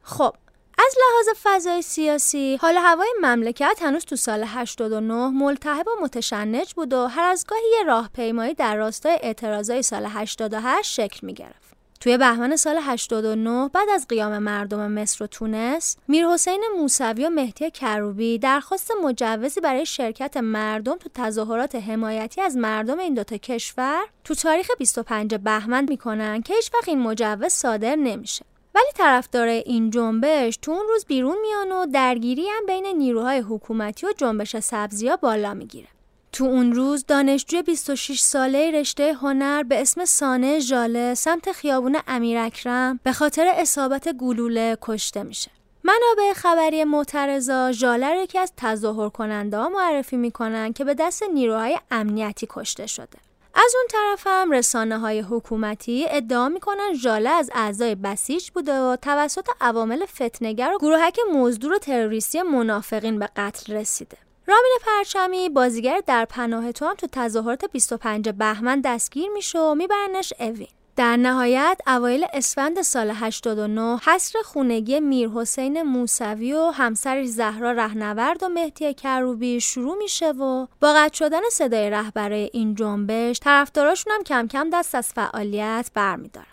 [0.03, 0.35] خب
[0.79, 6.93] از لحاظ فضای سیاسی حال هوای مملکت هنوز تو سال 89 ملتهب و متشنج بود
[6.93, 11.72] و هر از گاهی یه راهپیمایی در راستای اعتراضای سال 88 شکل می‌گرفت.
[12.03, 17.31] توی بهمن سال 89 بعد از قیام مردم مصر و تونس میر حسین موسوی و
[17.31, 24.05] مهدی کروبی درخواست مجوزی برای شرکت مردم تو تظاهرات حمایتی از مردم این دوتا کشور
[24.25, 28.45] تو تاریخ 25 بهمن می‌کنن که هیچ وقت این مجوز صادر نمیشه.
[28.75, 34.07] ولی طرفدار این جنبش تو اون روز بیرون میان و درگیری هم بین نیروهای حکومتی
[34.07, 35.89] و جنبش سبزیا بالا می‌گیره.
[36.33, 42.39] تو اون روز دانشجوی 26 ساله رشته هنر به اسم سانه ژاله سمت خیابون امیر
[42.39, 45.51] اکرم به خاطر اصابت گلوله کشته میشه.
[45.85, 51.23] منابع خبری معترضا ژاله رو یکی از تظاهر کننده ها معرفی می‌کنن که به دست
[51.23, 53.19] نیروهای امنیتی کشته شده.
[53.55, 58.97] از اون طرف هم رسانه های حکومتی ادعا می‌کنن ژاله از اعضای بسیج بوده و
[58.97, 64.17] توسط عوامل فتنگر و گروهک مزدور و تروریستی منافقین به قتل رسیده.
[64.47, 70.33] رامین پرچمی بازیگر در پناه تو هم تو تظاهرات 25 بهمن دستگیر میشه و میبرنش
[70.41, 70.69] اوین.
[70.97, 78.43] در نهایت اوایل اسفند سال 89 حصر خونگی میر حسین موسوی و همسرش زهرا رهنورد
[78.43, 84.23] و مهدی کروبی شروع میشه و با قطع شدن صدای رهبرای این جنبش طرفداراشون هم
[84.23, 86.47] کم کم دست از فعالیت برمیدارن.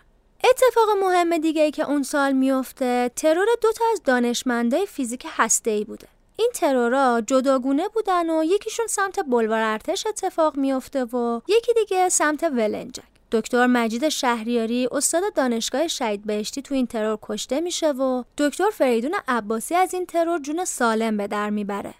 [0.44, 5.84] اتفاق مهم دیگه ای که اون سال میفته ترور دو تا از دانشمندای فیزیک هسته‌ای
[5.84, 6.08] بوده.
[6.40, 12.42] این ترورا جداگونه بودن و یکیشون سمت بلوار ارتش اتفاق میفته و یکی دیگه سمت
[12.42, 18.70] ولنجک دکتر مجید شهریاری استاد دانشگاه شهید بهشتی تو این ترور کشته میشه و دکتر
[18.70, 21.94] فریدون عباسی از این ترور جون سالم به در می‌بره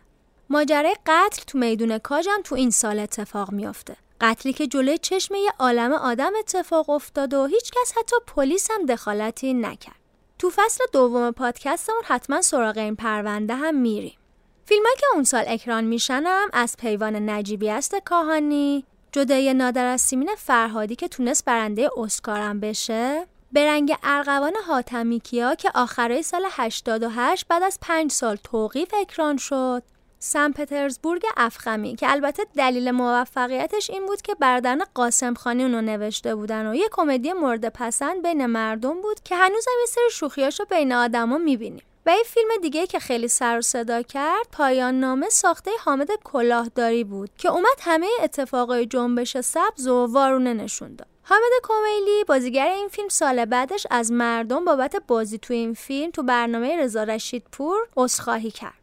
[0.50, 5.34] ماجرای قتل تو میدون کاج هم تو این سال اتفاق میافته قتلی که جلوی چشم
[5.34, 10.00] یه عالم آدم اتفاق افتاد و هیچکس حتی پلیس هم دخالتی نکرد.
[10.38, 14.19] تو فصل دوم پادکستمون حتما سراغ این پرونده هم میریم.
[14.64, 20.30] فیلمایی که اون سال اکران میشنم از پیوان نجیبی است کاهانی، جدای نادر از سیمین
[20.38, 27.46] فرهادی که تونست برنده اسکارم بشه، به رنگ ارغوان حاتمی کیا که آخرای سال 88
[27.48, 29.82] بعد از پنج سال توقیف اکران شد.
[30.22, 36.34] سن پترزبورگ افخمی که البته دلیل موفقیتش این بود که بردن قاسم خانی اونو نوشته
[36.34, 40.64] بودن و یه کمدی مورد پسند بین مردم بود که هنوز هم یه سری شوخیاشو
[40.64, 41.82] بین آدما می‌بینیم.
[42.06, 47.04] و یه فیلم دیگه که خیلی سر و صدا کرد پایان نامه ساخته حامد کلاهداری
[47.04, 51.08] بود که اومد همه اتفاقای جنبش سبز و وارونه نشون داد.
[51.22, 56.22] حامد کومیلی بازیگر این فیلم سال بعدش از مردم بابت بازی تو این فیلم تو
[56.22, 58.80] برنامه رضا رشید پور عذرخواهی کرد.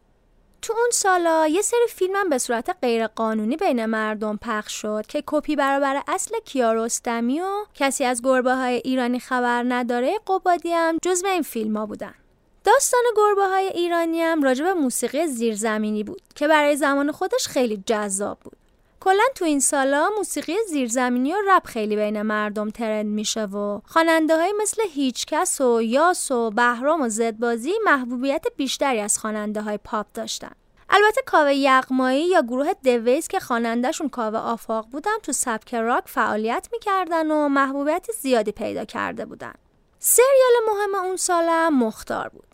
[0.62, 5.56] تو اون سالا یه سری فیلم به صورت غیرقانونی بین مردم پخش شد که کپی
[5.56, 11.42] برابر اصل کیارستمی و کسی از گربه های ایرانی خبر نداره قبادی هم جزو این
[11.42, 12.14] فیلم ها بودن.
[12.68, 18.40] داستان گربه های ایرانی هم راجب موسیقی زیرزمینی بود که برای زمان خودش خیلی جذاب
[18.40, 18.58] بود.
[19.00, 24.38] کلا تو این سالا موسیقی زیرزمینی و رپ خیلی بین مردم ترند میشه و خواننده
[24.38, 30.08] های مثل هیچکس و یاس و بهرام و زدبازی محبوبیت بیشتری از خواننده های پاپ
[30.14, 30.52] داشتن.
[30.90, 36.68] البته کاوه یغمایی یا گروه دویز که خوانندهشون کاوه آفاق بودن تو سبک راک فعالیت
[36.72, 39.54] می‌کردن و محبوبیت زیادی پیدا کرده بودن.
[40.00, 42.47] سریال مهم اون سالم مختار بود.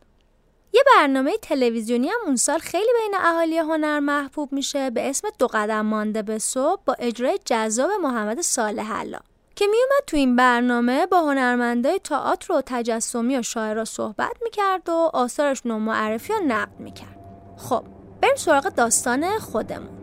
[0.74, 5.48] یه برنامه تلویزیونی هم اون سال خیلی بین اهالی هنر محبوب میشه به اسم دو
[5.48, 9.20] قدم مانده به صبح با اجرای جذاب محمد صالح الله
[9.56, 15.10] که میومد تو این برنامه با هنرمندای تئاتر و تجسمی و شاعرها صحبت می‌کرد و
[15.14, 17.20] آثارش رو معرفی و نقد می‌کرد.
[17.58, 17.84] خب
[18.22, 20.03] بریم سراغ داستان خودمون.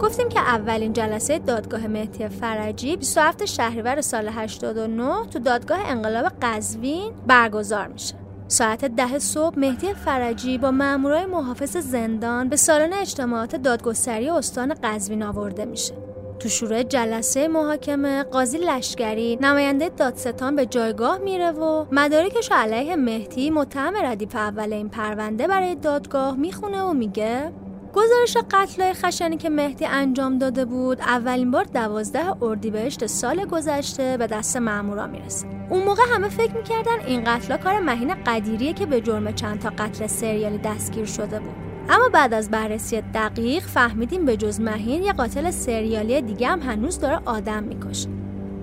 [0.00, 7.12] گفتیم که اولین جلسه دادگاه مهدی فرجی 27 شهریور سال 89 تو دادگاه انقلاب قزوین
[7.26, 8.14] برگزار میشه.
[8.48, 15.22] ساعت ده صبح مهدی فرجی با مامورای محافظ زندان به سالن اجتماعات دادگستری استان قزوین
[15.22, 15.94] آورده میشه.
[16.38, 23.50] تو شروع جلسه محاکمه قاضی لشکری نماینده دادستان به جایگاه میره و مدارکش علیه مهدی
[23.50, 27.52] متهم ردیف اول این پرونده برای دادگاه می‌خونه و میگه
[27.94, 34.26] گزارش قتلای خشنی که مهدی انجام داده بود اولین بار دوازده اردیبهشت سال گذشته به
[34.26, 35.46] دست مامورا می‌رسه.
[35.70, 39.72] اون موقع همه فکر می‌کردن این قتلا کار مهین قدیریه که به جرم چند تا
[39.78, 41.54] قتل سریالی دستگیر شده بود.
[41.88, 47.00] اما بعد از بررسی دقیق فهمیدیم به جز مهین یه قاتل سریالی دیگه هم هنوز
[47.00, 48.08] داره آدم می‌کشه.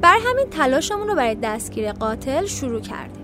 [0.02, 3.17] برای همین تلاشمون رو برای دستگیر قاتل شروع کردیم.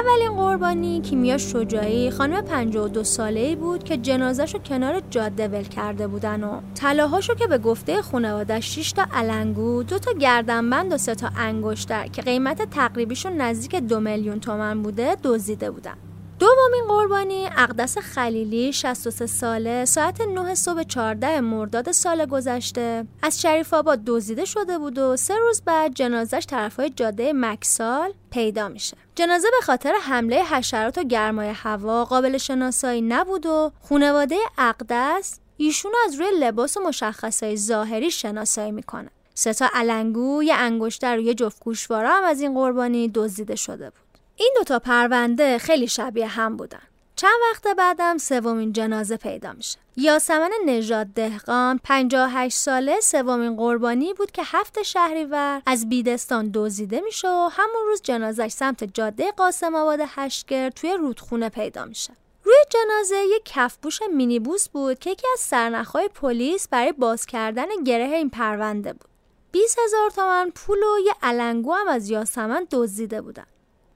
[0.00, 6.06] اولین قربانی کیمیا شجاعی خانم 52 ساله ای بود که جنازش کنار جاده ول کرده
[6.06, 11.14] بودن و طلاهاشو که به گفته خانواده 6 تا علنگو، دو تا گردنبند و سه
[11.14, 16.09] تا انگشتر که قیمت تقریبیشون نزدیک دو میلیون تومن بوده دزدیده بودن.
[16.40, 23.74] دومین قربانی اقدس خلیلی 63 ساله ساعت 9 صبح 14 مرداد سال گذشته از شریف
[23.74, 28.96] آباد دزدیده شده بود و سه روز بعد جنازش طرفای جاده مکسال پیدا میشه.
[29.14, 35.92] جنازه به خاطر حمله حشرات و گرمای هوا قابل شناسایی نبود و خانواده اقدس ایشون
[36.06, 39.10] از روی لباس و مشخصهای ظاهری شناسایی می‌کنه.
[39.34, 44.09] سه تا علنگو، یه انگشتر و یه جفت هم از این قربانی دزدیده شده بود.
[44.40, 46.82] این دوتا پرونده خیلی شبیه هم بودن.
[47.16, 49.78] چند وقت بعدم سومین جنازه پیدا میشه.
[49.96, 57.28] یاسمن نژاد دهقان 58 ساله سومین قربانی بود که هفت شهریور از بیدستان دزدیده میشه
[57.28, 62.12] و همون روز جنازش سمت جاده قاسم آباد هشتگر توی رودخونه پیدا میشه.
[62.44, 68.04] روی جنازه یک کفبوش مینیبوس بود که یکی از سرنخهای پلیس برای باز کردن گره
[68.04, 69.10] این پرونده بود.
[69.52, 73.46] 20 هزار تومن پول و یه علنگو هم از یاسمن دزدیده بودن.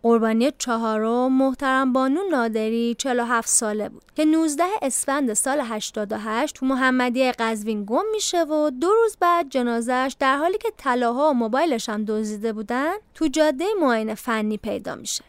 [0.04, 7.32] قربانی چهارم محترم بانو نادری 47 ساله بود که 19 اسفند سال 88 تو محمدیه
[7.32, 12.04] قزوین گم میشه و دو روز بعد جنازش در حالی که طلاها و موبایلش هم
[12.04, 15.24] دزدیده بودن تو جاده معاینه فنی پیدا میشه.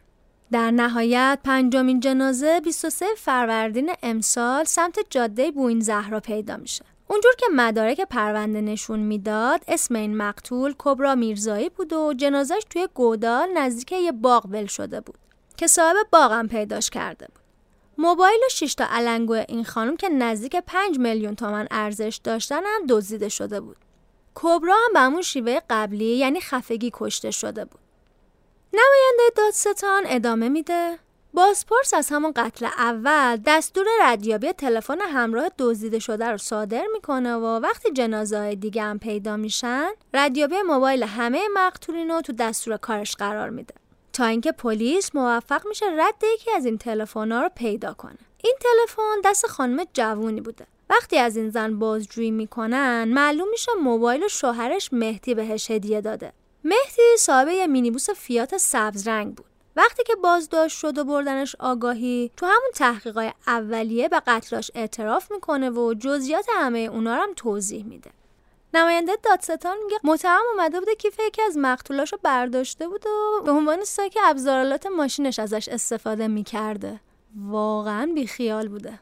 [0.51, 6.85] در نهایت پنجمین جنازه 23 فروردین امسال سمت جاده بوین زهرا پیدا میشه.
[7.07, 12.87] اونجور که مدارک پرونده نشون می‌داد اسم این مقتول کبرا میرزایی بود و جنازش توی
[12.93, 15.17] گودال نزدیک یه باغ ول شده بود
[15.57, 17.43] که صاحب باغم پیداش کرده بود.
[17.97, 22.85] موبایل و 6 تا علنگو این خانم که نزدیک 5 میلیون تومن ارزش داشتن هم
[22.89, 23.77] دزدیده شده بود.
[24.35, 27.81] کبرا هم به همون شیوه قبلی یعنی خفگی کشته شده بود.
[28.73, 30.99] نماینده دادستان ادامه میده.
[31.35, 37.45] بازپرس از همون قتل اول دستور ردیابی تلفن همراه دزدیده شده رو صادر می‌کنه و
[37.45, 43.15] وقتی جنازه های دیگه هم پیدا میشن ردیابی موبایل همه مقتولین رو تو دستور کارش
[43.15, 43.73] قرار میده.
[44.13, 48.17] تا اینکه پلیس موفق میشه رد یکی از این تلفن رو پیدا کنه.
[48.43, 50.67] این تلفن دست خانم جوونی بوده.
[50.89, 56.33] وقتی از این زن بازجویی می‌کنن معلوم میشه موبایل شوهرش مهدی بهش هدیه داده.
[56.63, 59.54] مهدی صاحب یه مینیبوس فیات سبز رنگ بود.
[59.75, 65.69] وقتی که بازداشت شد و بردنش آگاهی تو همون تحقیقات اولیه به قتلاش اعتراف می‌کنه
[65.69, 68.11] و جزئیات همه اونا رو هم توضیح میده.
[68.73, 73.83] نماینده دادستان میگه متهم اومده بوده کیف یکی از مقتولاشو برداشته بود و به عنوان
[73.83, 76.99] ساک ابزارالات ماشینش ازش استفاده می‌کرده.
[77.35, 78.99] واقعا بیخیال بوده.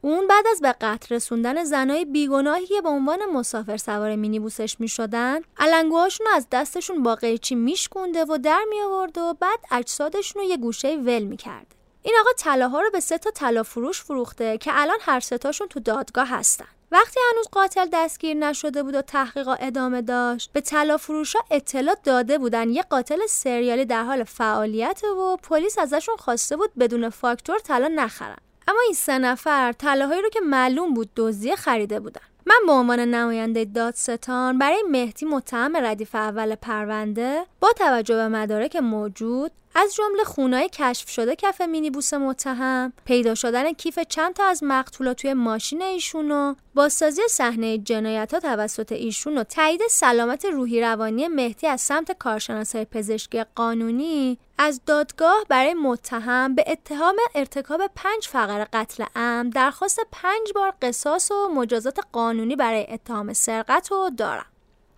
[0.00, 5.40] اون بعد از به قتل رسوندن زنای بیگناهی که به عنوان مسافر سوار مینیبوسش می‌شدن
[5.58, 10.48] علنگوهاشون رو از دستشون با قیچی میشکونده و در می آورد و بعد اجسادشون رو
[10.48, 11.74] یه گوشه ول می‌کرد.
[12.02, 15.68] این آقا طلاها رو به سه تا طلا فروش فروخته که الان هر سه تاشون
[15.68, 16.66] تو دادگاه هستن.
[16.92, 22.38] وقتی هنوز قاتل دستگیر نشده بود و تحقیقا ادامه داشت به طلا فروشا اطلاع داده
[22.38, 27.88] بودن یه قاتل سریالی در حال فعالیت و پلیس ازشون خواسته بود بدون فاکتور طلا
[27.88, 28.36] نخرن.
[28.68, 32.20] اما این سه نفر طلاهایی رو که معلوم بود دزدی خریده بودن.
[32.46, 38.76] من به عنوان نماینده دادستان برای مهدی متهم ردیف اول پرونده با توجه به مدارک
[38.76, 44.64] موجود از جمله خونای کشف شده کف مینیبوس متهم پیدا شدن کیف چند تا از
[44.64, 50.80] مقتولا توی ماشین ایشون و بازسازی صحنه جنایت ها توسط ایشون و تایید سلامت روحی
[50.80, 58.28] روانی مهدی از سمت کارشناسای پزشکی قانونی از دادگاه برای متهم به اتهام ارتکاب پنج
[58.28, 64.46] فقر قتل ام درخواست پنج بار قصاص و مجازات قانونی برای اتهام سرقت رو دارم.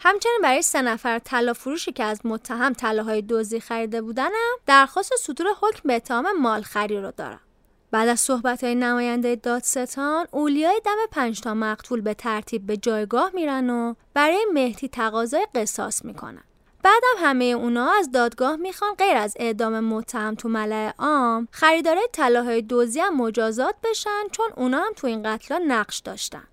[0.02, 5.46] همچنین برای سه نفر طلا فروشی که از متهم طلاهای دزدی خریده بودنم درخواست صدور
[5.60, 7.40] حکم به اتهام مالخری رو دارم.
[7.90, 13.30] بعد از صحبت های نماینده دادستان اولیای دم پنج تا مقتول به ترتیب به جایگاه
[13.34, 16.44] میرن و برای مهدی تقاضای قصاص می‌کنن.
[16.82, 22.64] بعدم همه اونا از دادگاه می‌خوان غیر از اعدام متهم تو ملع عام خریدارای طلاهای
[22.68, 26.44] دزدی هم مجازات بشن چون اونا هم تو این قتلا نقش داشتن.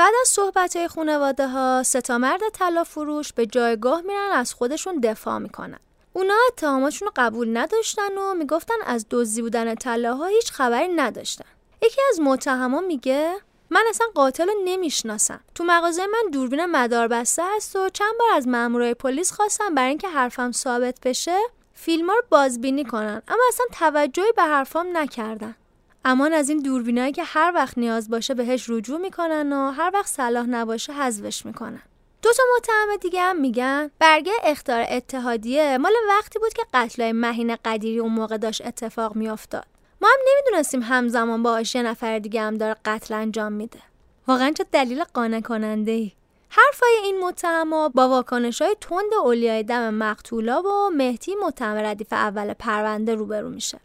[0.00, 5.00] بعد از صحبت های خانواده ها ستا مرد طلا فروش به جایگاه میرن از خودشون
[5.00, 5.78] دفاع می‌کنن.
[6.12, 11.44] اونا اتهاماتشون رو قبول نداشتن و می‌گفتن از دزدی بودن طلاها هیچ خبری نداشتن.
[11.82, 13.34] یکی از متهما میگه
[13.70, 15.40] من اصلا قاتل رو نمی‌شناسم.
[15.54, 19.88] تو مغازه من دوربین مدار بسته هست و چند بار از مامورای پلیس خواستم برای
[19.88, 21.38] اینکه حرفم ثابت بشه
[21.74, 23.22] فیلم رو بازبینی کنن.
[23.28, 25.54] اما اصلا توجهی به حرفام نکردن.
[26.04, 30.06] امان از این دوربینایی که هر وقت نیاز باشه بهش رجوع می‌کنن و هر وقت
[30.06, 31.82] صلاح نباشه حذفش می‌کنن.
[32.22, 33.90] دو تا متهم دیگه هم میگن.
[33.98, 35.78] برگه اختار اتحادیه.
[35.78, 39.66] مال وقتی بود که قتلای مهین قدیری اون موقع داشت اتفاق میافتاد.
[40.00, 43.78] ما هم نمی‌دونستیم همزمان باهاش یه نفر دیگه هم داره قتل انجام میده.
[44.28, 46.12] واقعا چه دلیل قانع کننده ای
[46.48, 52.54] حرفای این متهما با واکنش های تند اولیای دم مقتولا و مهدی متهم ردیف اول
[52.54, 53.80] پرونده روبرو میشه.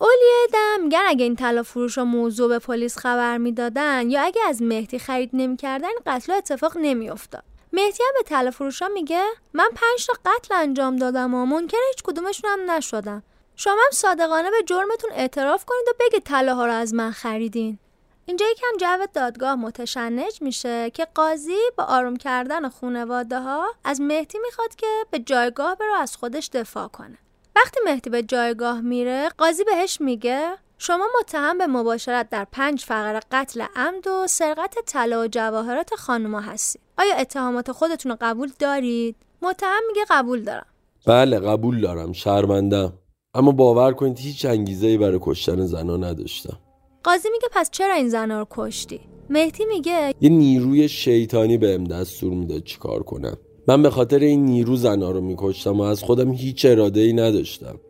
[0.00, 4.42] اولیای دم میگن اگه این طلا فروش و موضوع به پلیس خبر می‌دادن یا اگه
[4.48, 7.42] از مهدی خرید نمی‌کردن قتل اتفاق نمیافتاد.
[7.72, 12.02] مهدی هم به طلا فروشا میگه من پنج تا قتل انجام دادم و منکر هیچ
[12.02, 13.22] کدومشون هم نشدم.
[13.56, 17.78] شما هم صادقانه به جرمتون اعتراف کنید و بگید طلاها رو از من خریدین.
[18.26, 24.38] اینجا یکم جو دادگاه متشنج میشه که قاضی با آروم کردن خونواده ها از مهدی
[24.38, 27.18] می‌خواد که به جایگاه برو از خودش دفاع کنه.
[27.56, 30.48] وقتی مهدی به جایگاه میره قاضی بهش میگه
[30.78, 36.40] شما متهم به مباشرت در پنج فقره قتل عمد و سرقت طلا و جواهرات خانوما
[36.40, 40.66] هستید آیا اتهامات خودتون رو قبول دارید؟ متهم میگه قبول دارم.
[41.06, 42.92] بله قبول دارم شرمندم
[43.34, 46.58] اما باور کنید هیچ انگیزه برای کشتن زنا نداشتم.
[47.04, 49.00] قاضی میگه پس چرا این زنا رو کشتی؟
[49.30, 53.36] مهدی میگه یه نیروی شیطانی بهم دستور می‌داد چیکار کنم.
[53.68, 57.80] من به خاطر این نیرو زنا رو میکشتم و از خودم هیچ اراده ای نداشتم.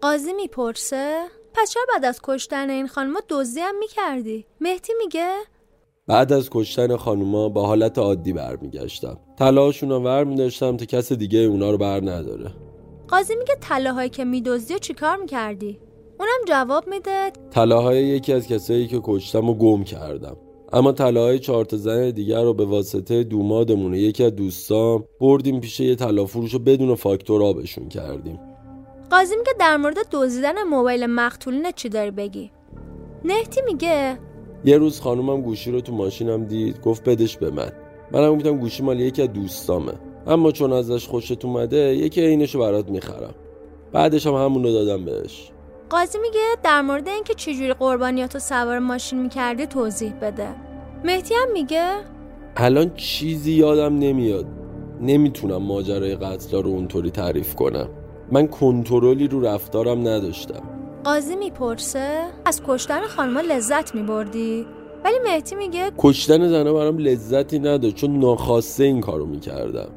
[0.00, 5.32] قاضی می‌پرسه پس چرا بعد از کشتن این خانوما دزدی هم می‌کردی؟ مهدی میگه؟
[6.06, 9.18] بعد از کشتن خانوما با حالت عادی برمیگشتم.
[9.38, 12.50] طلاهاشون رو ور میداشتم تا کس دیگه اونا رو بر نداره.
[13.08, 15.78] قاضی میگه طلاهایی که میدزدی و چیکار می‌کردی؟
[16.20, 20.36] اونم جواب میده طلاهای یکی از کسایی که کشتم و گم کردم.
[20.72, 25.80] اما طلاهای چهار تا زن دیگر رو به واسطه دومادمون یکی از دوستام بردیم پیش
[25.80, 28.40] یه طلا فروش و بدون فاکتور آبشون کردیم.
[29.10, 32.50] قاضی میگه در مورد دزدیدن موبایل مقتولین چی داری بگی؟
[33.24, 34.18] مهدی میگه
[34.64, 37.72] یه روز خانومم گوشی رو تو ماشینم دید گفت بدش به من.
[38.12, 39.92] منم گفتم گوشی مال یکی از دوستامه.
[40.26, 43.34] اما چون ازش خوشت اومده یکی عینشو برات می‌خرم.
[43.92, 45.50] بعدش هم همون رو دادم بهش.
[45.90, 50.48] قاضی میگه در مورد اینکه چجوری قربانیاتو سوار ماشین می‌کردی توضیح بده.
[51.04, 51.90] مهدی هم میگه
[52.56, 54.46] الان چیزی یادم نمیاد.
[55.00, 57.88] نمی‌تونم ماجرای قتلا رو اونطوری تعریف کنم.
[58.32, 60.62] من کنترلی رو رفتارم نداشتم.
[61.04, 64.66] قاضی می‌پرسه از کشتن خانما لذت میبردی؟
[65.04, 69.88] ولی مهدی میگه کشتن زنها برام لذتی نداد چون ناخواسته این کارو می‌کردم.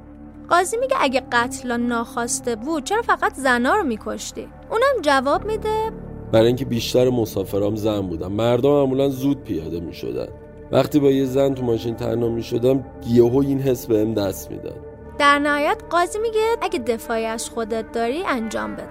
[0.52, 5.92] قاضی میگه اگه قتل ناخواسته بود چرا فقط زنا رو میکشتی؟ اونم جواب میده.
[6.32, 8.32] برای اینکه بیشتر مسافرام زن بودم.
[8.32, 10.28] مردم معمولا زود پیاده می‌شدن.
[10.72, 14.76] وقتی با یه زن تو ماشین تنها می‌شدم یهو این حس بهم دست می‌داد.
[15.18, 18.90] در نهایت قاضی میگه اگه دفاعی از خودت داری انجام بده.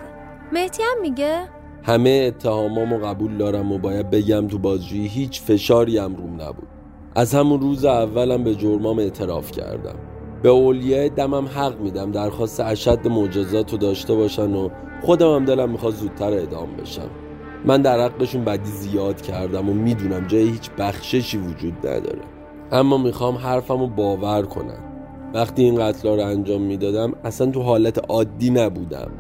[0.53, 1.49] مهدی هم میگه
[1.83, 6.69] همه اتهامامو قبول دارم و باید بگم تو بازجویی هیچ فشاری هم روم نبود.
[7.17, 9.95] از همون روز اولم به جرمام اعتراف کردم.
[10.43, 14.69] به اولیای دمم حق میدم درخواست اشد معجزات رو داشته باشن و
[15.03, 17.11] خودم هم دلم می‌خواد زودتر اعدام بشم.
[17.65, 22.23] من در حقشون بدی زیاد کردم و می‌دونم جای هیچ بخششی وجود نداره.
[22.73, 24.79] اما می‌خوام حرفمو باور کنن
[25.35, 29.11] وقتی این قتلا رو انجام می‌دادم اصلا تو حالت عادی نبودم.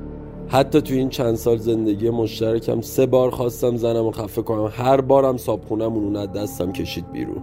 [0.49, 4.73] حتی تو این چند سال زندگی مشترکم سه بار خواستم زنم و خفه کنم.
[4.73, 7.43] هر بارم صابخونم اون از دستم کشید بیرون.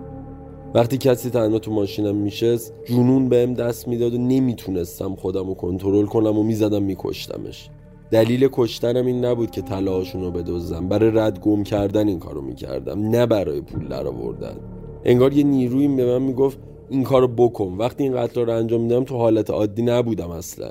[0.73, 6.05] وقتی کسی تنها تو ماشینم میشست جنون بهم دست می‌داد و نمی‌تونستم خودم رو کنترل
[6.05, 7.69] کنم و می‌زدم میکشتمش.
[8.11, 10.89] دلیل کشتنم این نبود که طلاهاشون رو بدزدم.
[10.89, 14.55] برای رد گم کردن این کارو می‌کردم نه برای پول درآوردن.
[15.05, 16.59] انگار یه نیرویی به من می‌گفت
[16.89, 17.75] این کارو بکن.
[17.77, 20.69] وقتی این قتل رو انجام میدم تو حالت عادی نبودم اصلا.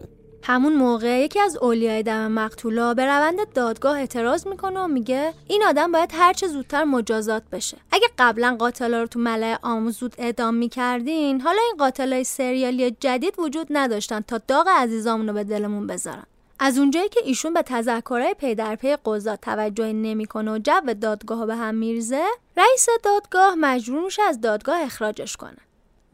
[0.48, 5.62] همون موقع یکی از اولیای دم مقتولا به روند دادگاه اعتراض می‌کنه و میگه این
[5.64, 7.76] آدم باید هرچه زودتر مجازات بشه.
[7.92, 13.34] اگه قبلا قاتلا رو تو ملع عام زود اعدام می‌کردین حالا این قاتلای سریالی جدید
[13.38, 16.26] وجود نداشتن تا داغ عزیزامون رو به دلمون بذارن.
[16.58, 21.46] از اونجایی که ایشون به تذکرهای پی در پی قضات توجه نمی‌کنه و جو دادگاه
[21.46, 22.24] به هم میرزه
[22.56, 25.65] رئیس دادگاه مجبور میشه از دادگاه اخراجش کنه.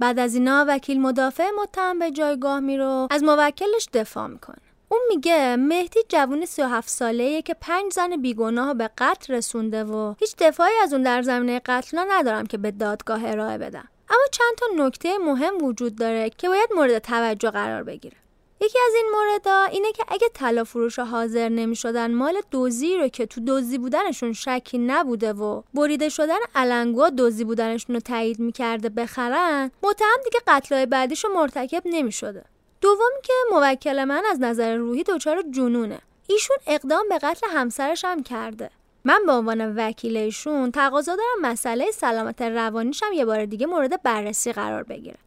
[0.02, 4.56] بعد از اینا وکیل مدافع متهم به جایگاه میرو از موکلش دفاع می‌کنه.
[4.88, 10.36] اون میگه مهدی جوون 37 ساله که پنج زن بیگناه به قتل رسونده و هیچ
[10.38, 13.88] دفاعی از اون در زمینه قتل ندارم که به دادگاه ارائه بدم.
[14.08, 18.16] اما چند تا نکته مهم وجود داره که باید مورد توجه قرار بگیره.
[18.62, 23.08] یکی از این موردا اینه که اگه طلا فروش حاضر نمی شدن مال دوزی رو
[23.08, 28.88] که تو دوزی بودنشون شکی نبوده و بریده شدن علنگوا دوزی بودنشون رو تایید می‌کرده
[28.88, 32.44] بخرن متهم دیگه قتلای بعدیش مرتکب نمی شده
[32.80, 35.98] دوم که موکل من از نظر روحی دچار جنونه.
[36.26, 38.70] ایشون اقدام به قتل همسرش هم کرده.
[39.04, 44.02] من به عنوان وکیل ایشون تقاضا دارم مسئله سلامت روانیش هم یه بار دیگه مورد
[44.02, 45.18] بررسی قرار بگیره.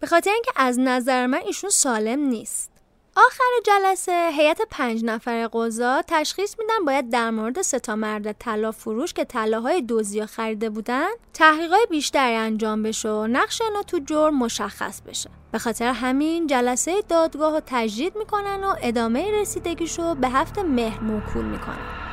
[0.00, 2.71] به خاطر اینکه از نظر من ایشون سالم نیست.
[3.16, 8.72] آخر جلسه هیئت پنج نفر قضا تشخیص میدن باید در مورد سه تا مرد طلا
[8.72, 14.38] فروش که طلاهای دوزیا خریده بودن تحقیقات بیشتری انجام بشه و نقش اینا تو جرم
[14.38, 15.30] مشخص بشه.
[15.52, 21.44] به خاطر همین جلسه دادگاه رو تجدید می‌کنن و ادامه رسیدگیشو به هفت مهر موکول
[21.44, 22.11] می‌کنن.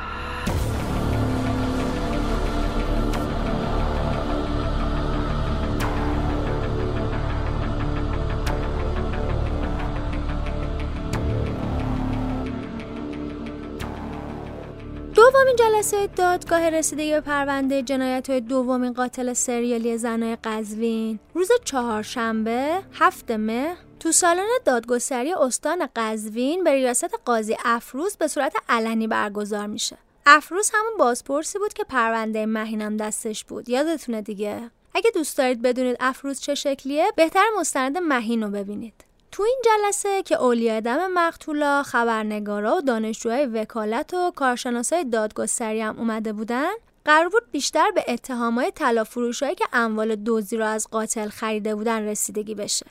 [15.20, 21.18] دومین جلسه دادگاه رسیدگی به پرونده جنایت دومین قاتل سریالی زنای قزوین.
[21.34, 28.54] روز چهارشنبه هفت مه تو سالن دادگستری استان قزوین به ریاست قاضی افروز به صورت
[28.68, 29.98] علنی برگزار میشه.
[30.26, 33.68] افروز همون بازپرسی بود که پرونده مهینم دستش بود.
[33.68, 39.09] یادتونه دیگه؟ اگه دوست دارید بدونید افروز چه شکلیه بهتر مستند مهین رو ببینید.
[39.32, 45.98] تو این جلسه که اولیاء دم مقتولا خبرنگارا و دانشجوهای وکالت و کارشناسای دادگستری هم
[45.98, 46.70] اومده بودن
[47.04, 49.04] قرار بود بیشتر به اتهامای طلا
[49.54, 52.86] که اموال دزدی رو از قاتل خریده بودن رسیدگی بشه.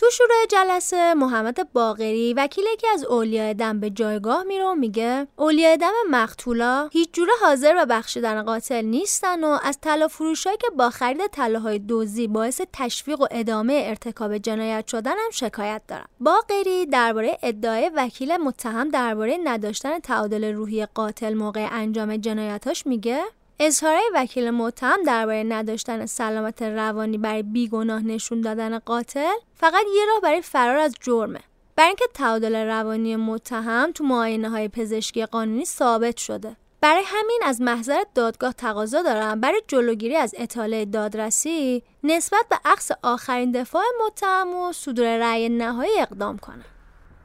[0.00, 5.26] تو شروع جلسه محمد باقری وکیل یکی از اولیاء دم به جایگاه میره و میگه
[5.36, 10.70] اولیاء دم مقتولا هیچ جوره حاضر به بخشیدن قاتل نیستن و از طلا فروشایی که
[10.76, 16.04] با خرید طلاهای دوزی باعث تشویق و ادامه ارتکاب جنایت شدن هم شکایت دارن.
[16.20, 23.22] باقری درباره ادعای وکیل متهم درباره نداشتن تعادل روحی قاتل موقع انجام جنایتاش میگه
[23.62, 30.20] اظهارهای وکیل متهم درباره نداشتن سلامت روانی برای بیگناه نشون دادن قاتل فقط یه راه
[30.20, 31.40] برای فرار از جرمه.
[31.76, 36.56] برای اینکه تعادل روانی متهم تو معاینه های پزشکی قانونی ثابت شده.
[36.80, 39.40] برای همین از محضر دادگاه تقاضا دارم.
[39.40, 46.00] برای جلوگیری از اطاله دادرسی نسبت به عکس آخرین دفاع متهم و صدور رأی نهایی
[46.00, 46.64] اقدام کنم.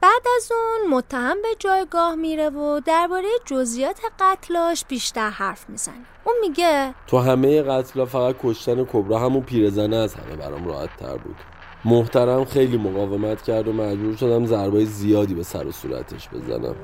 [0.00, 5.94] بعد از اون متهم به جایگاه میره و درباره جزئیات قتلاش بیشتر حرف می‌زنه.
[6.24, 11.16] اون میگه تو همه قتلا فقط کشتن کبرا همون پیرزنه از همه برام راحت تر
[11.16, 11.36] بود.
[11.84, 16.74] محترم خیلی مقاومت کرد و مجبور شدم ضربای زیادی به سر و صورتش بزنم.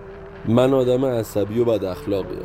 [0.45, 2.43] من آدم عصبی و بد اخلاقیم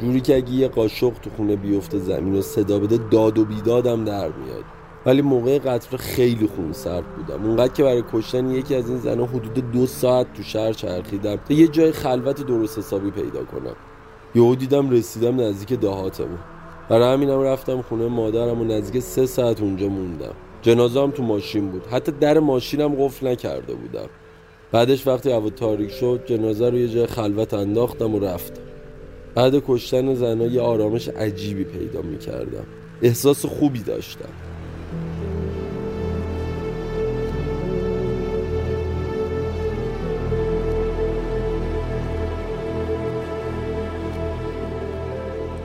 [0.00, 4.04] جوری که اگه یه قاشق تو خونه بیفته زمین و صدا بده داد و بیدادم
[4.04, 4.64] در میاد.
[5.06, 7.44] ولی موقع قتل خیلی خون سرد بودم.
[7.44, 11.54] اونقدر که برای کشتن یکی از این زنها حدود دو ساعت تو شهر چرخیدم تا
[11.54, 13.76] یه جای خلوت درست حسابی پیدا کنم.
[14.34, 16.38] یهو دیدم رسیدم نزدیک دهاتمون.
[16.88, 20.34] برای همینم رفتم خونه مادرم و نزدیک سه ساعت اونجا موندم.
[20.62, 21.86] جنازه تو ماشین بود.
[21.86, 24.08] حتی در ماشینم قفل نکرده بودم.
[24.72, 28.62] بعدش وقتی هوا تاریک شد جنازه رو یه جای خلوت انداختم و رفتم.
[29.34, 32.64] بعد کشتن زنها یه آرامش عجیبی پیدا می‌کردم.
[33.02, 34.49] احساس خوبی داشتم.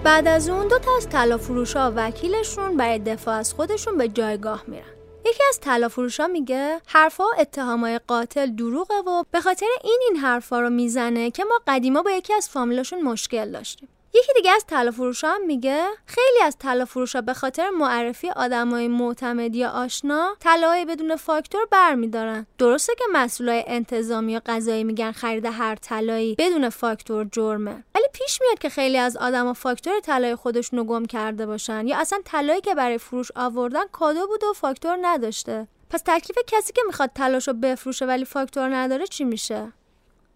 [0.06, 1.40] بعد از اون دو تا از طلا
[1.76, 4.84] ها وکیلشون برای دفاع از خودشون به جایگاه میرن.
[5.26, 5.90] یکی از طلا
[6.20, 11.32] ها میگه حرفا و اتهامای قاتل دروغه و به خاطر این این حرفا رو می‌زنه
[11.32, 13.90] که ما قدیما با یکی از فامیلاشون مشکل داشتیم.
[14.16, 14.92] یکی دیگه از طلا
[15.24, 21.16] هم میگه خیلی از طلا ها به خاطر معرفی آدمای معتمد یا آشنا طلاهای بدون
[21.16, 22.48] فاکتور برمیدارن.
[22.58, 27.84] درسته که مسئولای انتظامی و قضایی میگن خرید هر طلایی بدون فاکتور جرمه.
[27.96, 32.20] ولی پیش میاد که خیلی از آدما فاکتور طلای خودشونو گم کرده باشن یا اصلا
[32.26, 35.68] طلایی که برای فروش آوردن کادو بوده و فاکتور نداشته.
[35.90, 39.72] پس تکلیف کسی که می‌خواد طلاشو بفروشه ولی فاکتور نداره چی میشه؟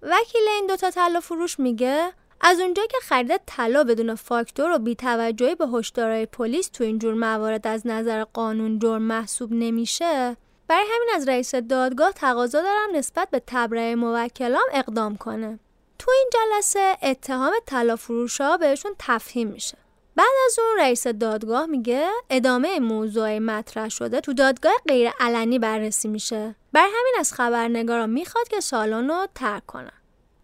[0.02, 5.56] وکیل این دوتا طلا فروش میگه از اونجایی که خرید طلا بدون فاکتور و بیتوجهی
[5.56, 10.38] به هشدارهای پلیس تو اینجور موارد از نظر قانون جرم محسوب نمیشه
[10.68, 15.60] برای همین از رئیس دادگاه تقاضا دارم نسبت به تبرئه موکلام اقدام کنه.
[16.00, 19.78] تو این جلسه اتهام طلا فروشا بهشون تفهیم میشه.
[20.16, 26.08] بعد از اون رئیس دادگاه میگه ادامه موضوع مطرح شده تو دادگاه غیر علنی بررسی
[26.08, 26.56] میشه.
[26.74, 29.99] بر همین از خبرنگارا می‌خواد که سالن رو ترک کنن.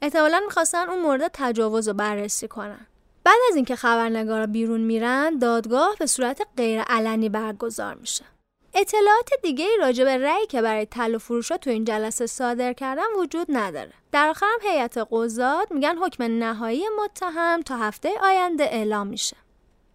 [0.06, 2.88] احتمالا می‌خواستن اون مورد تجاوز رو بررسی کنن.
[3.24, 8.26] بعد از اینکه خبرنگارا بیرون میرن دادگاه به صورت غیر علنی برگزار میشه.
[8.74, 13.48] اطلاعات دیگه راجع به رأی که برای طلا فروشا تو این جلسه صادر کردن وجود
[13.50, 13.94] نداره.
[14.12, 19.36] در آخرم هیئت قضات میگن حکم نهایی متهم تا هفته آینده اعلام میشه.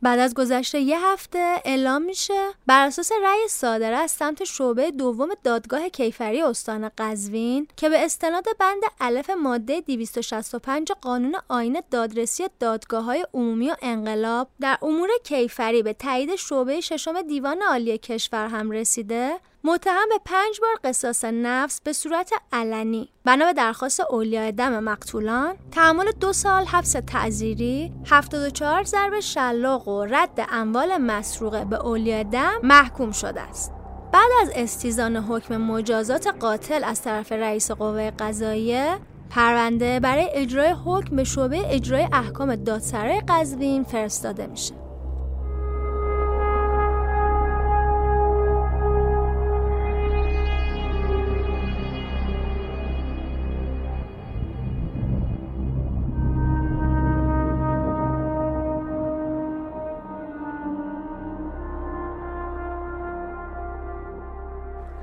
[0.03, 5.29] بعد از گذشته یه هفته اعلام میشه بر اساس رأی صادره از سمت شعبه دوم
[5.45, 13.05] دادگاه کیفری استان قزوین که به استناد بند الف ماده 265 قانون آین دادرسی دادگاه
[13.05, 18.71] های عمومی و انقلاب در امور کیفری به تایید شعبه ششم دیوان عالی کشور هم
[18.71, 23.09] رسیده متهم به پنج بار قصاص نفس به صورت علنی.
[23.25, 30.05] بنا به درخواست اولیاء دم مقتولان تحمل دو سال حبس تعذیری 74 ضرب شلاق و
[30.05, 33.73] رد اموال مسروقه به اولیاء دم محکوم شده است.
[34.13, 38.99] بعد از استیزان حکم مجازات قاتل از طرف رئیس قوه قضاییه
[39.31, 44.90] پرونده برای اجرای حکم به شعبه اجرای احکام دادسرای قزوین فرستاده میشه.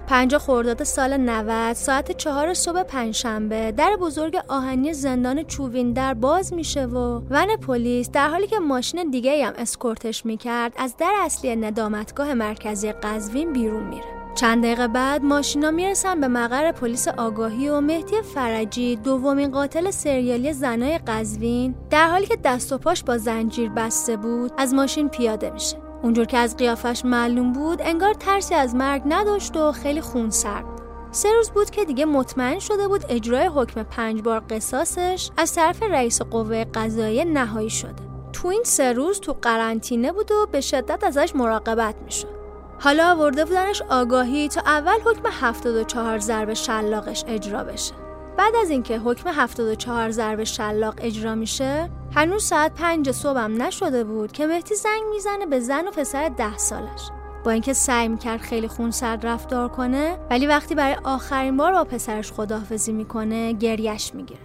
[0.07, 6.53] پنج خرداد سال 90 ساعت چهار صبح پنجشنبه در بزرگ آهنی زندان چوبین در باز
[6.53, 11.55] میشه و ون پلیس در حالی که ماشین دیگه هم اسکورتش می‌کرد از در اصلی
[11.55, 14.03] ندامتگاه مرکزی قزوین بیرون میره.
[14.35, 20.53] چند دقیقه بعد ماشینا می‌رسن به مقر پلیس آگاهی و مهدی فرجی دومین قاتل سریالی
[20.53, 25.49] زنای قزوین در حالی که دست و پاش با زنجیر بسته بود از ماشین پیاده
[25.49, 25.86] میشه.
[26.03, 30.65] اونجور که از قیافش معلوم بود انگار ترسی از مرگ نداشت و خیلی خون سرد.
[31.11, 35.83] سه روز بود که دیگه مطمئن شده بود اجرای حکم پنج بار قصاصش از طرف
[35.83, 38.07] رئیس قوه قضایی نهایی شده.
[38.33, 42.37] تو این سه روز تو قرنطینه بود و به شدت ازش مراقبت می‌شد.
[42.79, 47.93] حالا آورده بودنش آگاهی تا اول حکم 74 ضرب شلاقش اجرا بشه.
[48.37, 54.31] بعد از اینکه حکم 74 ضرب شلاق اجرا میشه هنوز ساعت پنج صبحم نشده بود
[54.31, 57.09] که مهدی زنگ می‌زنه به زن و پسر ده سالش.
[57.45, 62.31] با اینکه سعی می‌کرد خیلی خونسرد رفتار کنه ولی وقتی برای آخرین بار با پسرش
[62.31, 64.41] خداحافظی می‌کنه گریش می‌گیره.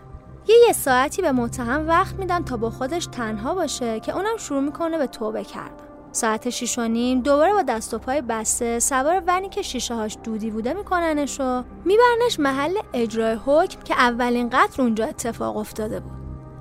[0.48, 4.60] یه یه ساعتی به متهم وقت میدن تا با خودش تنها باشه که اونم شروع
[4.60, 5.91] می‌کنه به توبه کردن.
[6.12, 10.16] ساعت شیش و نیم دوباره با دست و پای بسته سوار ونی که شیشه هاش
[10.24, 16.12] دودی بوده میکننش و میبرنش محل اجرای حکم که اولین قتل اونجا اتفاق افتاده بود.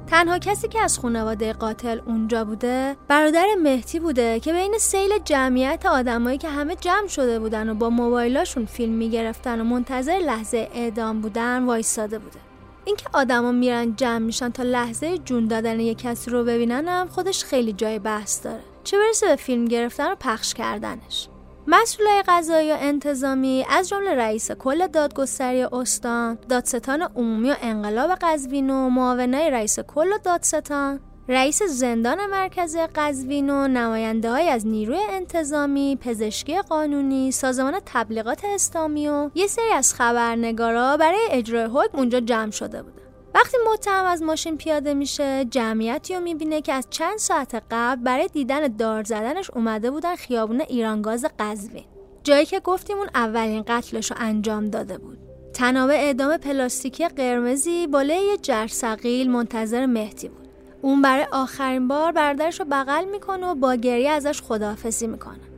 [0.08, 5.86] تنها کسی که از خانواده قاتل اونجا بوده برادر مهدی بوده که بین سیل جمعیت
[5.86, 11.22] آدمایی که همه جمع شده بودن و با موبایلاشون فیلم می‌گرفتن و منتظر لحظه اعدام
[11.22, 12.39] بودن وایستاده بوده.
[12.86, 17.43] اینکه آدما میرن جمع میشن تا لحظه جون دادن یک کسی رو ببینن هم خودش
[17.43, 18.70] خیلی جای بحث داره.
[18.84, 21.27] چه برسه به فیلم گرفتن و پخش کردنش
[21.67, 28.69] مسئولای قضایی و انتظامی از جمله رئیس کل دادگستری استان دادستان عمومی و انقلاب قزوین
[28.69, 35.97] و معاونای رئیس کل دادستان رئیس زندان مرکز قزوین و نماینده های از نیروی انتظامی،
[36.01, 42.51] پزشکی قانونی، سازمان تبلیغات اسلامی و یه سری از خبرنگارا برای اجرای حکم اونجا جمع
[42.51, 43.01] شده بودن.
[43.36, 48.27] وقتی متهم از ماشین پیاده میشه جمعیتی رو می‌بینه که از چند ساعت قبل برای
[48.27, 51.84] دیدن دار زدنش اومده بودن خیابون ایرانگاز قزوین.
[52.23, 55.17] جایی که گفتیم اون اولین قتلش رو انجام داده بود.
[55.53, 60.47] تناب اعدام پلاستیکی قرمزی بالای یه جرثقیل منتظر مهدی بود.
[60.82, 65.51] اون برای آخرین بار برادرش رو بغل می‌کنه و با گریه ازش خداحافظی می‌کنه.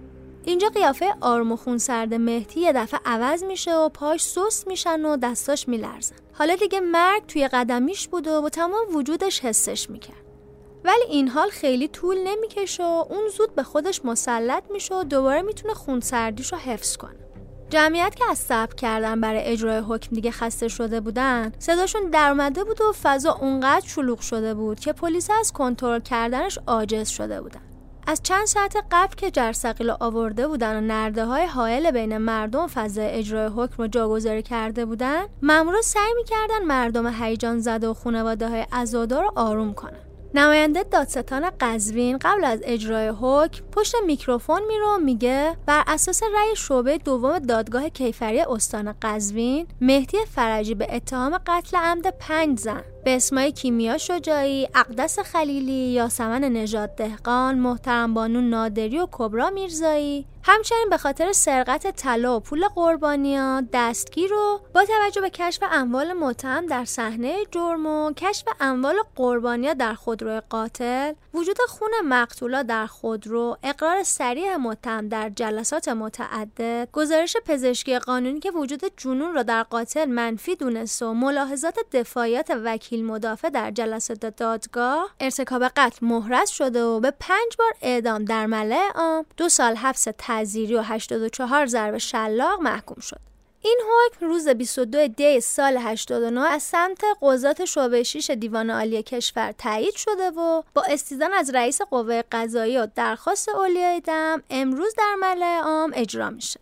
[0.45, 5.05] اینجا قیافه آرم و خون سرد مهدی یه دفعه عوض میشه و پاش سست میشن
[5.05, 6.15] و دستاش میلرزن.
[6.33, 10.23] حالا دیگه مرگ توی قدمیش بود و با تمام وجودش حسش می‌کرد.
[10.83, 15.41] ولی این حال خیلی طول نمی‌کشه و اون زود به خودش مسلط میشه و دوباره
[15.41, 17.15] می‌تونه خونسردیش رو حفظ کنه.
[17.69, 22.63] جمعیت که از صبر کردن برای اجرای حکم دیگه خسته شده بودن صداشون در اومده
[22.63, 27.61] بود و فضا اونقدر شلوغ شده بود که پلیس از کنترل کردنش عاجز شده بودن.
[28.07, 33.05] از چند ساعت قبل که جرثقیل آورده بودن و نرده های حائل بین مردم فضای
[33.05, 38.65] اجرای حکم رو جاگذاری کرده بودن مامورا سعی می‌کردن مردم هیجان زده و خانواده های
[38.71, 39.99] عزادار رو آروم کنن.
[40.35, 46.97] نماینده دادستان قزوین قبل از اجرای حکم پشت میکروفون میرو میگه بر اساس رأی شعبه
[46.97, 53.51] دوم دادگاه کیفری استان قزوین مهدی فرجی به اتهام قتل عمد پنج زن به اسمای
[53.51, 60.25] کیمیا شجاعی، اقدس خلیلی، یاسمن نژاد دهقان، محترم بانو نادری و کبرا میرزایی.
[60.45, 66.13] همچنین به خاطر سرقت طلا و پول قربانیا دستگیر رو با توجه به کشف اموال
[66.13, 72.85] متهم در صحنه جرم و کشف اموال قربانیا در خودرو قاتل وجود خون مقتولا در
[72.85, 79.63] خودرو اقرار سریع متهم در جلسات متعدد گزارش پزشکی قانونی که وجود جنون را در
[79.63, 86.83] قاتل منفی دونست و ملاحظات دفاعیات وکیل مدافع در جلسات دادگاه ارتکاب قتل محرز شده
[86.83, 91.97] و به پنج بار اعدام در ملع عام دو سال حبس تعزیری و 84 ضرب
[91.97, 93.19] شلاق محکوم شد.
[93.65, 99.51] این حکم روز 22 دی سال 89 از سمت قضات شعبه 6 دیوان عالی کشور
[99.51, 105.15] تایید شده و با استیزان از رئیس قوه قضایی و درخواست اولیای دم امروز در
[105.21, 106.59] ملع عام اجرا میشه.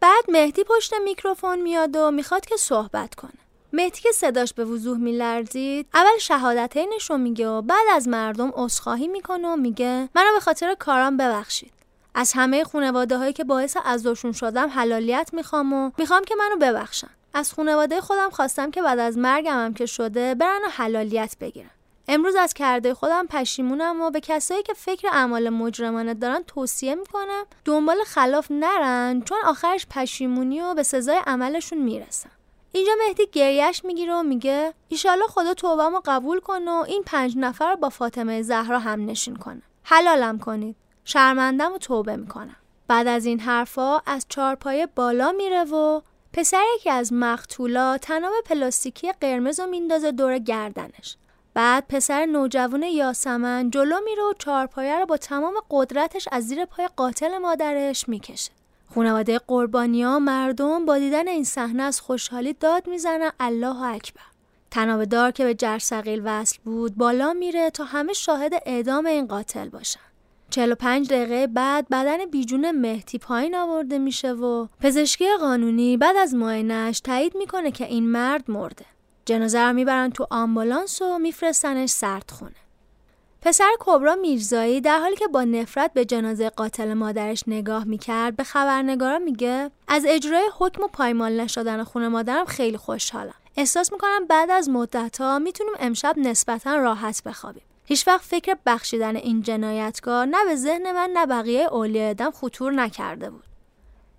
[0.00, 3.32] بعد مهدی پشت میکروفون میاد و می‌خواد که صحبت کنه.
[3.72, 9.08] مهدی که صداش به وضوح میلرزید اول شهادتینش رو میگه و بعد از مردم عذرخواهی
[9.08, 11.72] می‌کنه و میگه منو به خاطر کارام ببخشید.
[12.14, 17.10] از همه خانواده هایی که باعث عزاشون شدم حلالیت می‌خوام و می‌خوام که منو ببخشن.
[17.34, 21.70] از خانواده خودم خواستم که بعد از مرگم هم که شده برن و حلالیت بگیرن.
[22.08, 27.44] امروز از کرده خودم پشیمونم و به کسایی که فکر اعمال مجرمانه دارن توصیه می‌کنم
[27.64, 32.30] دنبال خلاف نرن چون آخرش پشیمونی و به سزای عملشون می‌رسن.
[32.72, 37.70] اینجا مهدی گریش می‌گیره و میگه ایشالا خدا توبهمو قبول کنه و این پنج نفر
[37.70, 39.62] رو با فاطمه زهرا هم نشین کنه.
[39.82, 40.76] حلالم کنید.
[41.04, 42.56] شرمندم و توبه می‌کنم.
[42.88, 46.00] بعد از این حرفا از چارپایه بالا میره و
[46.32, 51.16] پسر یکی از مقتولا تناب پلاستیکی قرمز رو میندازه دور گردنش.
[51.54, 56.88] بعد پسر نوجوان یاسمن جلو میره و چارپایه رو با تمام قدرتش از زیر پای
[56.96, 58.52] قاتل مادرش می‌کشه.
[58.94, 64.22] خانواده قربانی ها مردم با دیدن این صحنه از خوشحالی داد می‌زنن الله اکبر
[64.70, 69.68] تناب دار که به جرثقیل وصل بود بالا میره تا همه شاهد اعدام این قاتل
[69.68, 70.00] باشن
[70.50, 77.00] 45 دقیقه بعد بدن بیجون مهدی پایین آورده میشه و پزشکی قانونی بعد از معاینش
[77.00, 78.84] تایید می‌کنه که این مرد مرده.
[79.24, 82.56] جنازه رو می‌برن تو آمبولانس و میفرستنش سردخونه.
[83.42, 88.44] پسر کبرا میرزایی در حالی که با نفرت به جنازه قاتل مادرش نگاه می‌کرد به
[88.44, 93.34] خبرنگارا میگه از اجرای حکم و پایمال نشدن خونه مادرم خیلی خوشحالم.
[93.56, 97.62] احساس می‌کنم بعد از مدت ها می‌تونیم امشب نسبتا راحت بخوابیم.
[97.84, 102.72] هیچ وقت فکر بخشیدن این جنایتکار نه به ذهن من نه بقیه اولیاء دم خطور
[102.72, 103.44] نکرده بود.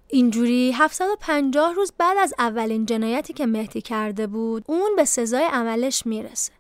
[0.07, 6.05] اینجوری 750 روز بعد از اولین جنایتی که مهدی کرده بود اون به سزای عملش
[6.05, 6.51] می‌رسه.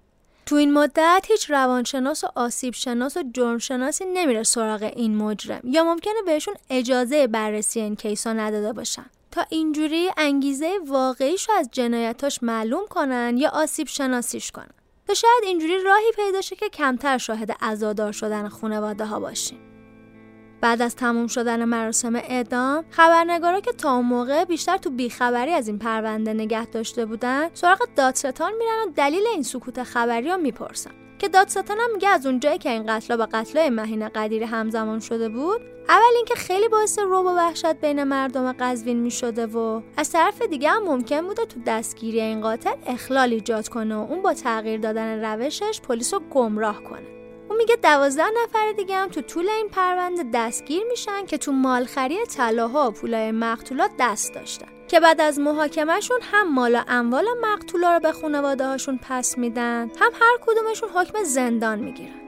[0.45, 5.61] تو این مدت هیچ روانشناس و آسیب شناس و جرم شناسی نمیره سراغ این مجرم.
[5.63, 9.05] یا ممکنه بهشون اجازه بررسی این کیسا نداده باشن.
[9.31, 14.73] تا اینجوری انگیزه واقعیش رو از جنایتاش معلوم کنن یا آسیب شناسیش کنن.
[15.07, 19.70] تا شاید اینجوری راهی پیدا شه که کمتر شاهد عزادار شدن خانواده ها باشیم.
[20.61, 25.67] بعد از تموم شدن مراسم اعدام خبرنگارا که تا اون موقع بیشتر تو بیخبری از
[25.67, 30.91] این پرونده نگه داشته بودن سراغ دادستان میرن و دلیل این سکوت خبری رو می‌پرسن.
[31.19, 35.29] که دادستان هم میگه از اونجایی که این قتلا با قتلای مهین قدیر همزمان شده
[35.29, 40.41] بود اول اینکه خیلی باعث روب و وحشت بین مردم قزوین می‌شده و از طرف
[40.41, 44.79] دیگه هم ممکن بوده تو دستگیری این قاتل اخلال ایجاد کنه و اون با تغییر
[44.79, 47.20] دادن روشش پلیس رو گمراه کنه.
[47.51, 52.25] اون میگه دوازده نفر دیگه هم تو طول این پرونده دستگیر میشن که تو مالخری
[52.25, 54.67] طلاها و پولای مقتولات دست داشتن.
[54.87, 59.91] که بعد از محاکمهشون هم مال و اموال مقتولا رو به خانواده هاشون پس میدن
[59.99, 62.20] هم هر کدومشون حکم زندان می‌گیرن.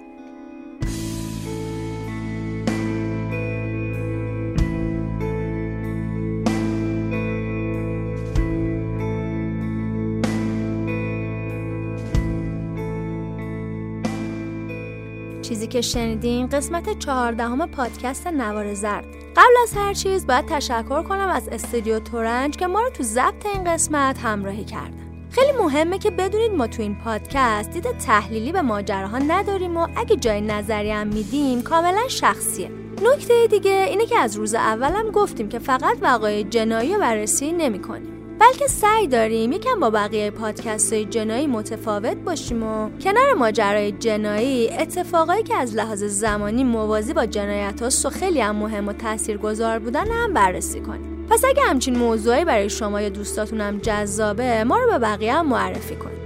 [15.53, 19.05] چیزی که شنیدین قسمت چهاردهم پادکست نوار زرد.
[19.35, 23.45] قبل از هر چیز باید تشکر کنم از استودیو تورنج که ما رو تو ضبط
[23.45, 28.61] این قسمت همراهی کردن خیلی مهمه که بدونید ما تو این پادکست دید تحلیلی به
[28.61, 32.69] ماجراها نداریم و اگه جای نظری هم میدیم کاملا شخصیه.
[33.03, 38.22] نکته دیگه اینه که از روز اولم گفتیم که فقط وقایع جنایی رو بررسی نمی‌کنیم.
[38.39, 44.69] بلکه سعی داریم یکم با بقیه پادکست های جنایی متفاوت باشیم و کنار ماجرای جنایی
[44.69, 48.93] اتفاقایی که از لحاظ زمانی موازی با جنایت ها و خیلی هم مهم و
[49.41, 51.25] گذار بودن هم بررسی کنیم.
[51.29, 55.47] پس اگه همچین موضوعی برای شما یا دوستاتون هم جذابه ما رو به بقیه هم
[55.47, 56.23] معرفی کنید.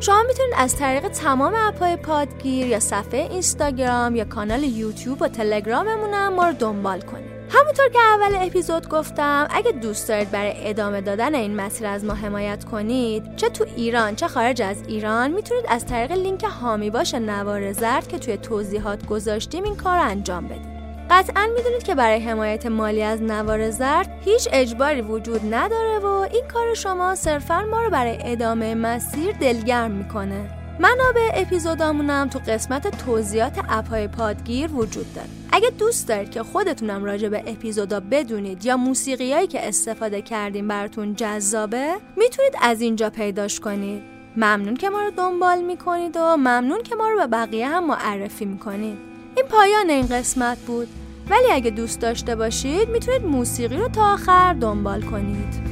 [0.00, 6.14] شما می‌تونید از طریق تمام اپهای پادگیر یا صفحه اینستاگرام یا کانال یوتیوب و تلگراممون
[6.14, 7.31] هم ما رو دنبال کنید.
[7.54, 12.14] همونطور که اول اپیزود گفتم اگه دوست دارید برای ادامه دادن این مسیر از ما
[12.14, 17.14] حمایت کنید چه تو ایران چه خارج از ایران می‌تونید از طریق لینک هامی باش
[17.14, 20.72] نوار زرد که توی توضیحات گذاشتیم این کار انجام بدید.
[21.10, 26.44] قطعا می‌دونید که برای حمایت مالی از نوار زرد هیچ اجباری وجود نداره و این
[26.52, 30.50] کار شما صرفا ما رو برای ادامه مسیر دلگرم می‌کنه.
[30.78, 35.41] منابع اپیزودامونم تو قسمت توضیحات اپهای پادگیر وجود داره.
[35.54, 41.14] اگه دوست دارید که خودتونم راجع به اپیزودا بدونید یا موسیقیایی که استفاده کردیم براتون
[41.14, 44.02] جذابه می‌تونید از اینجا پیداش کنید.
[44.36, 48.44] ممنون که ما رو دنبال می‌کنید و ممنون که ما رو به بقیه هم معرفی
[48.44, 48.98] می‌کنید.
[49.36, 50.88] این پایان این قسمت بود.
[51.30, 55.71] ولی اگه دوست داشته باشید می‌تونید موسیقی رو تا آخر دنبال کنید.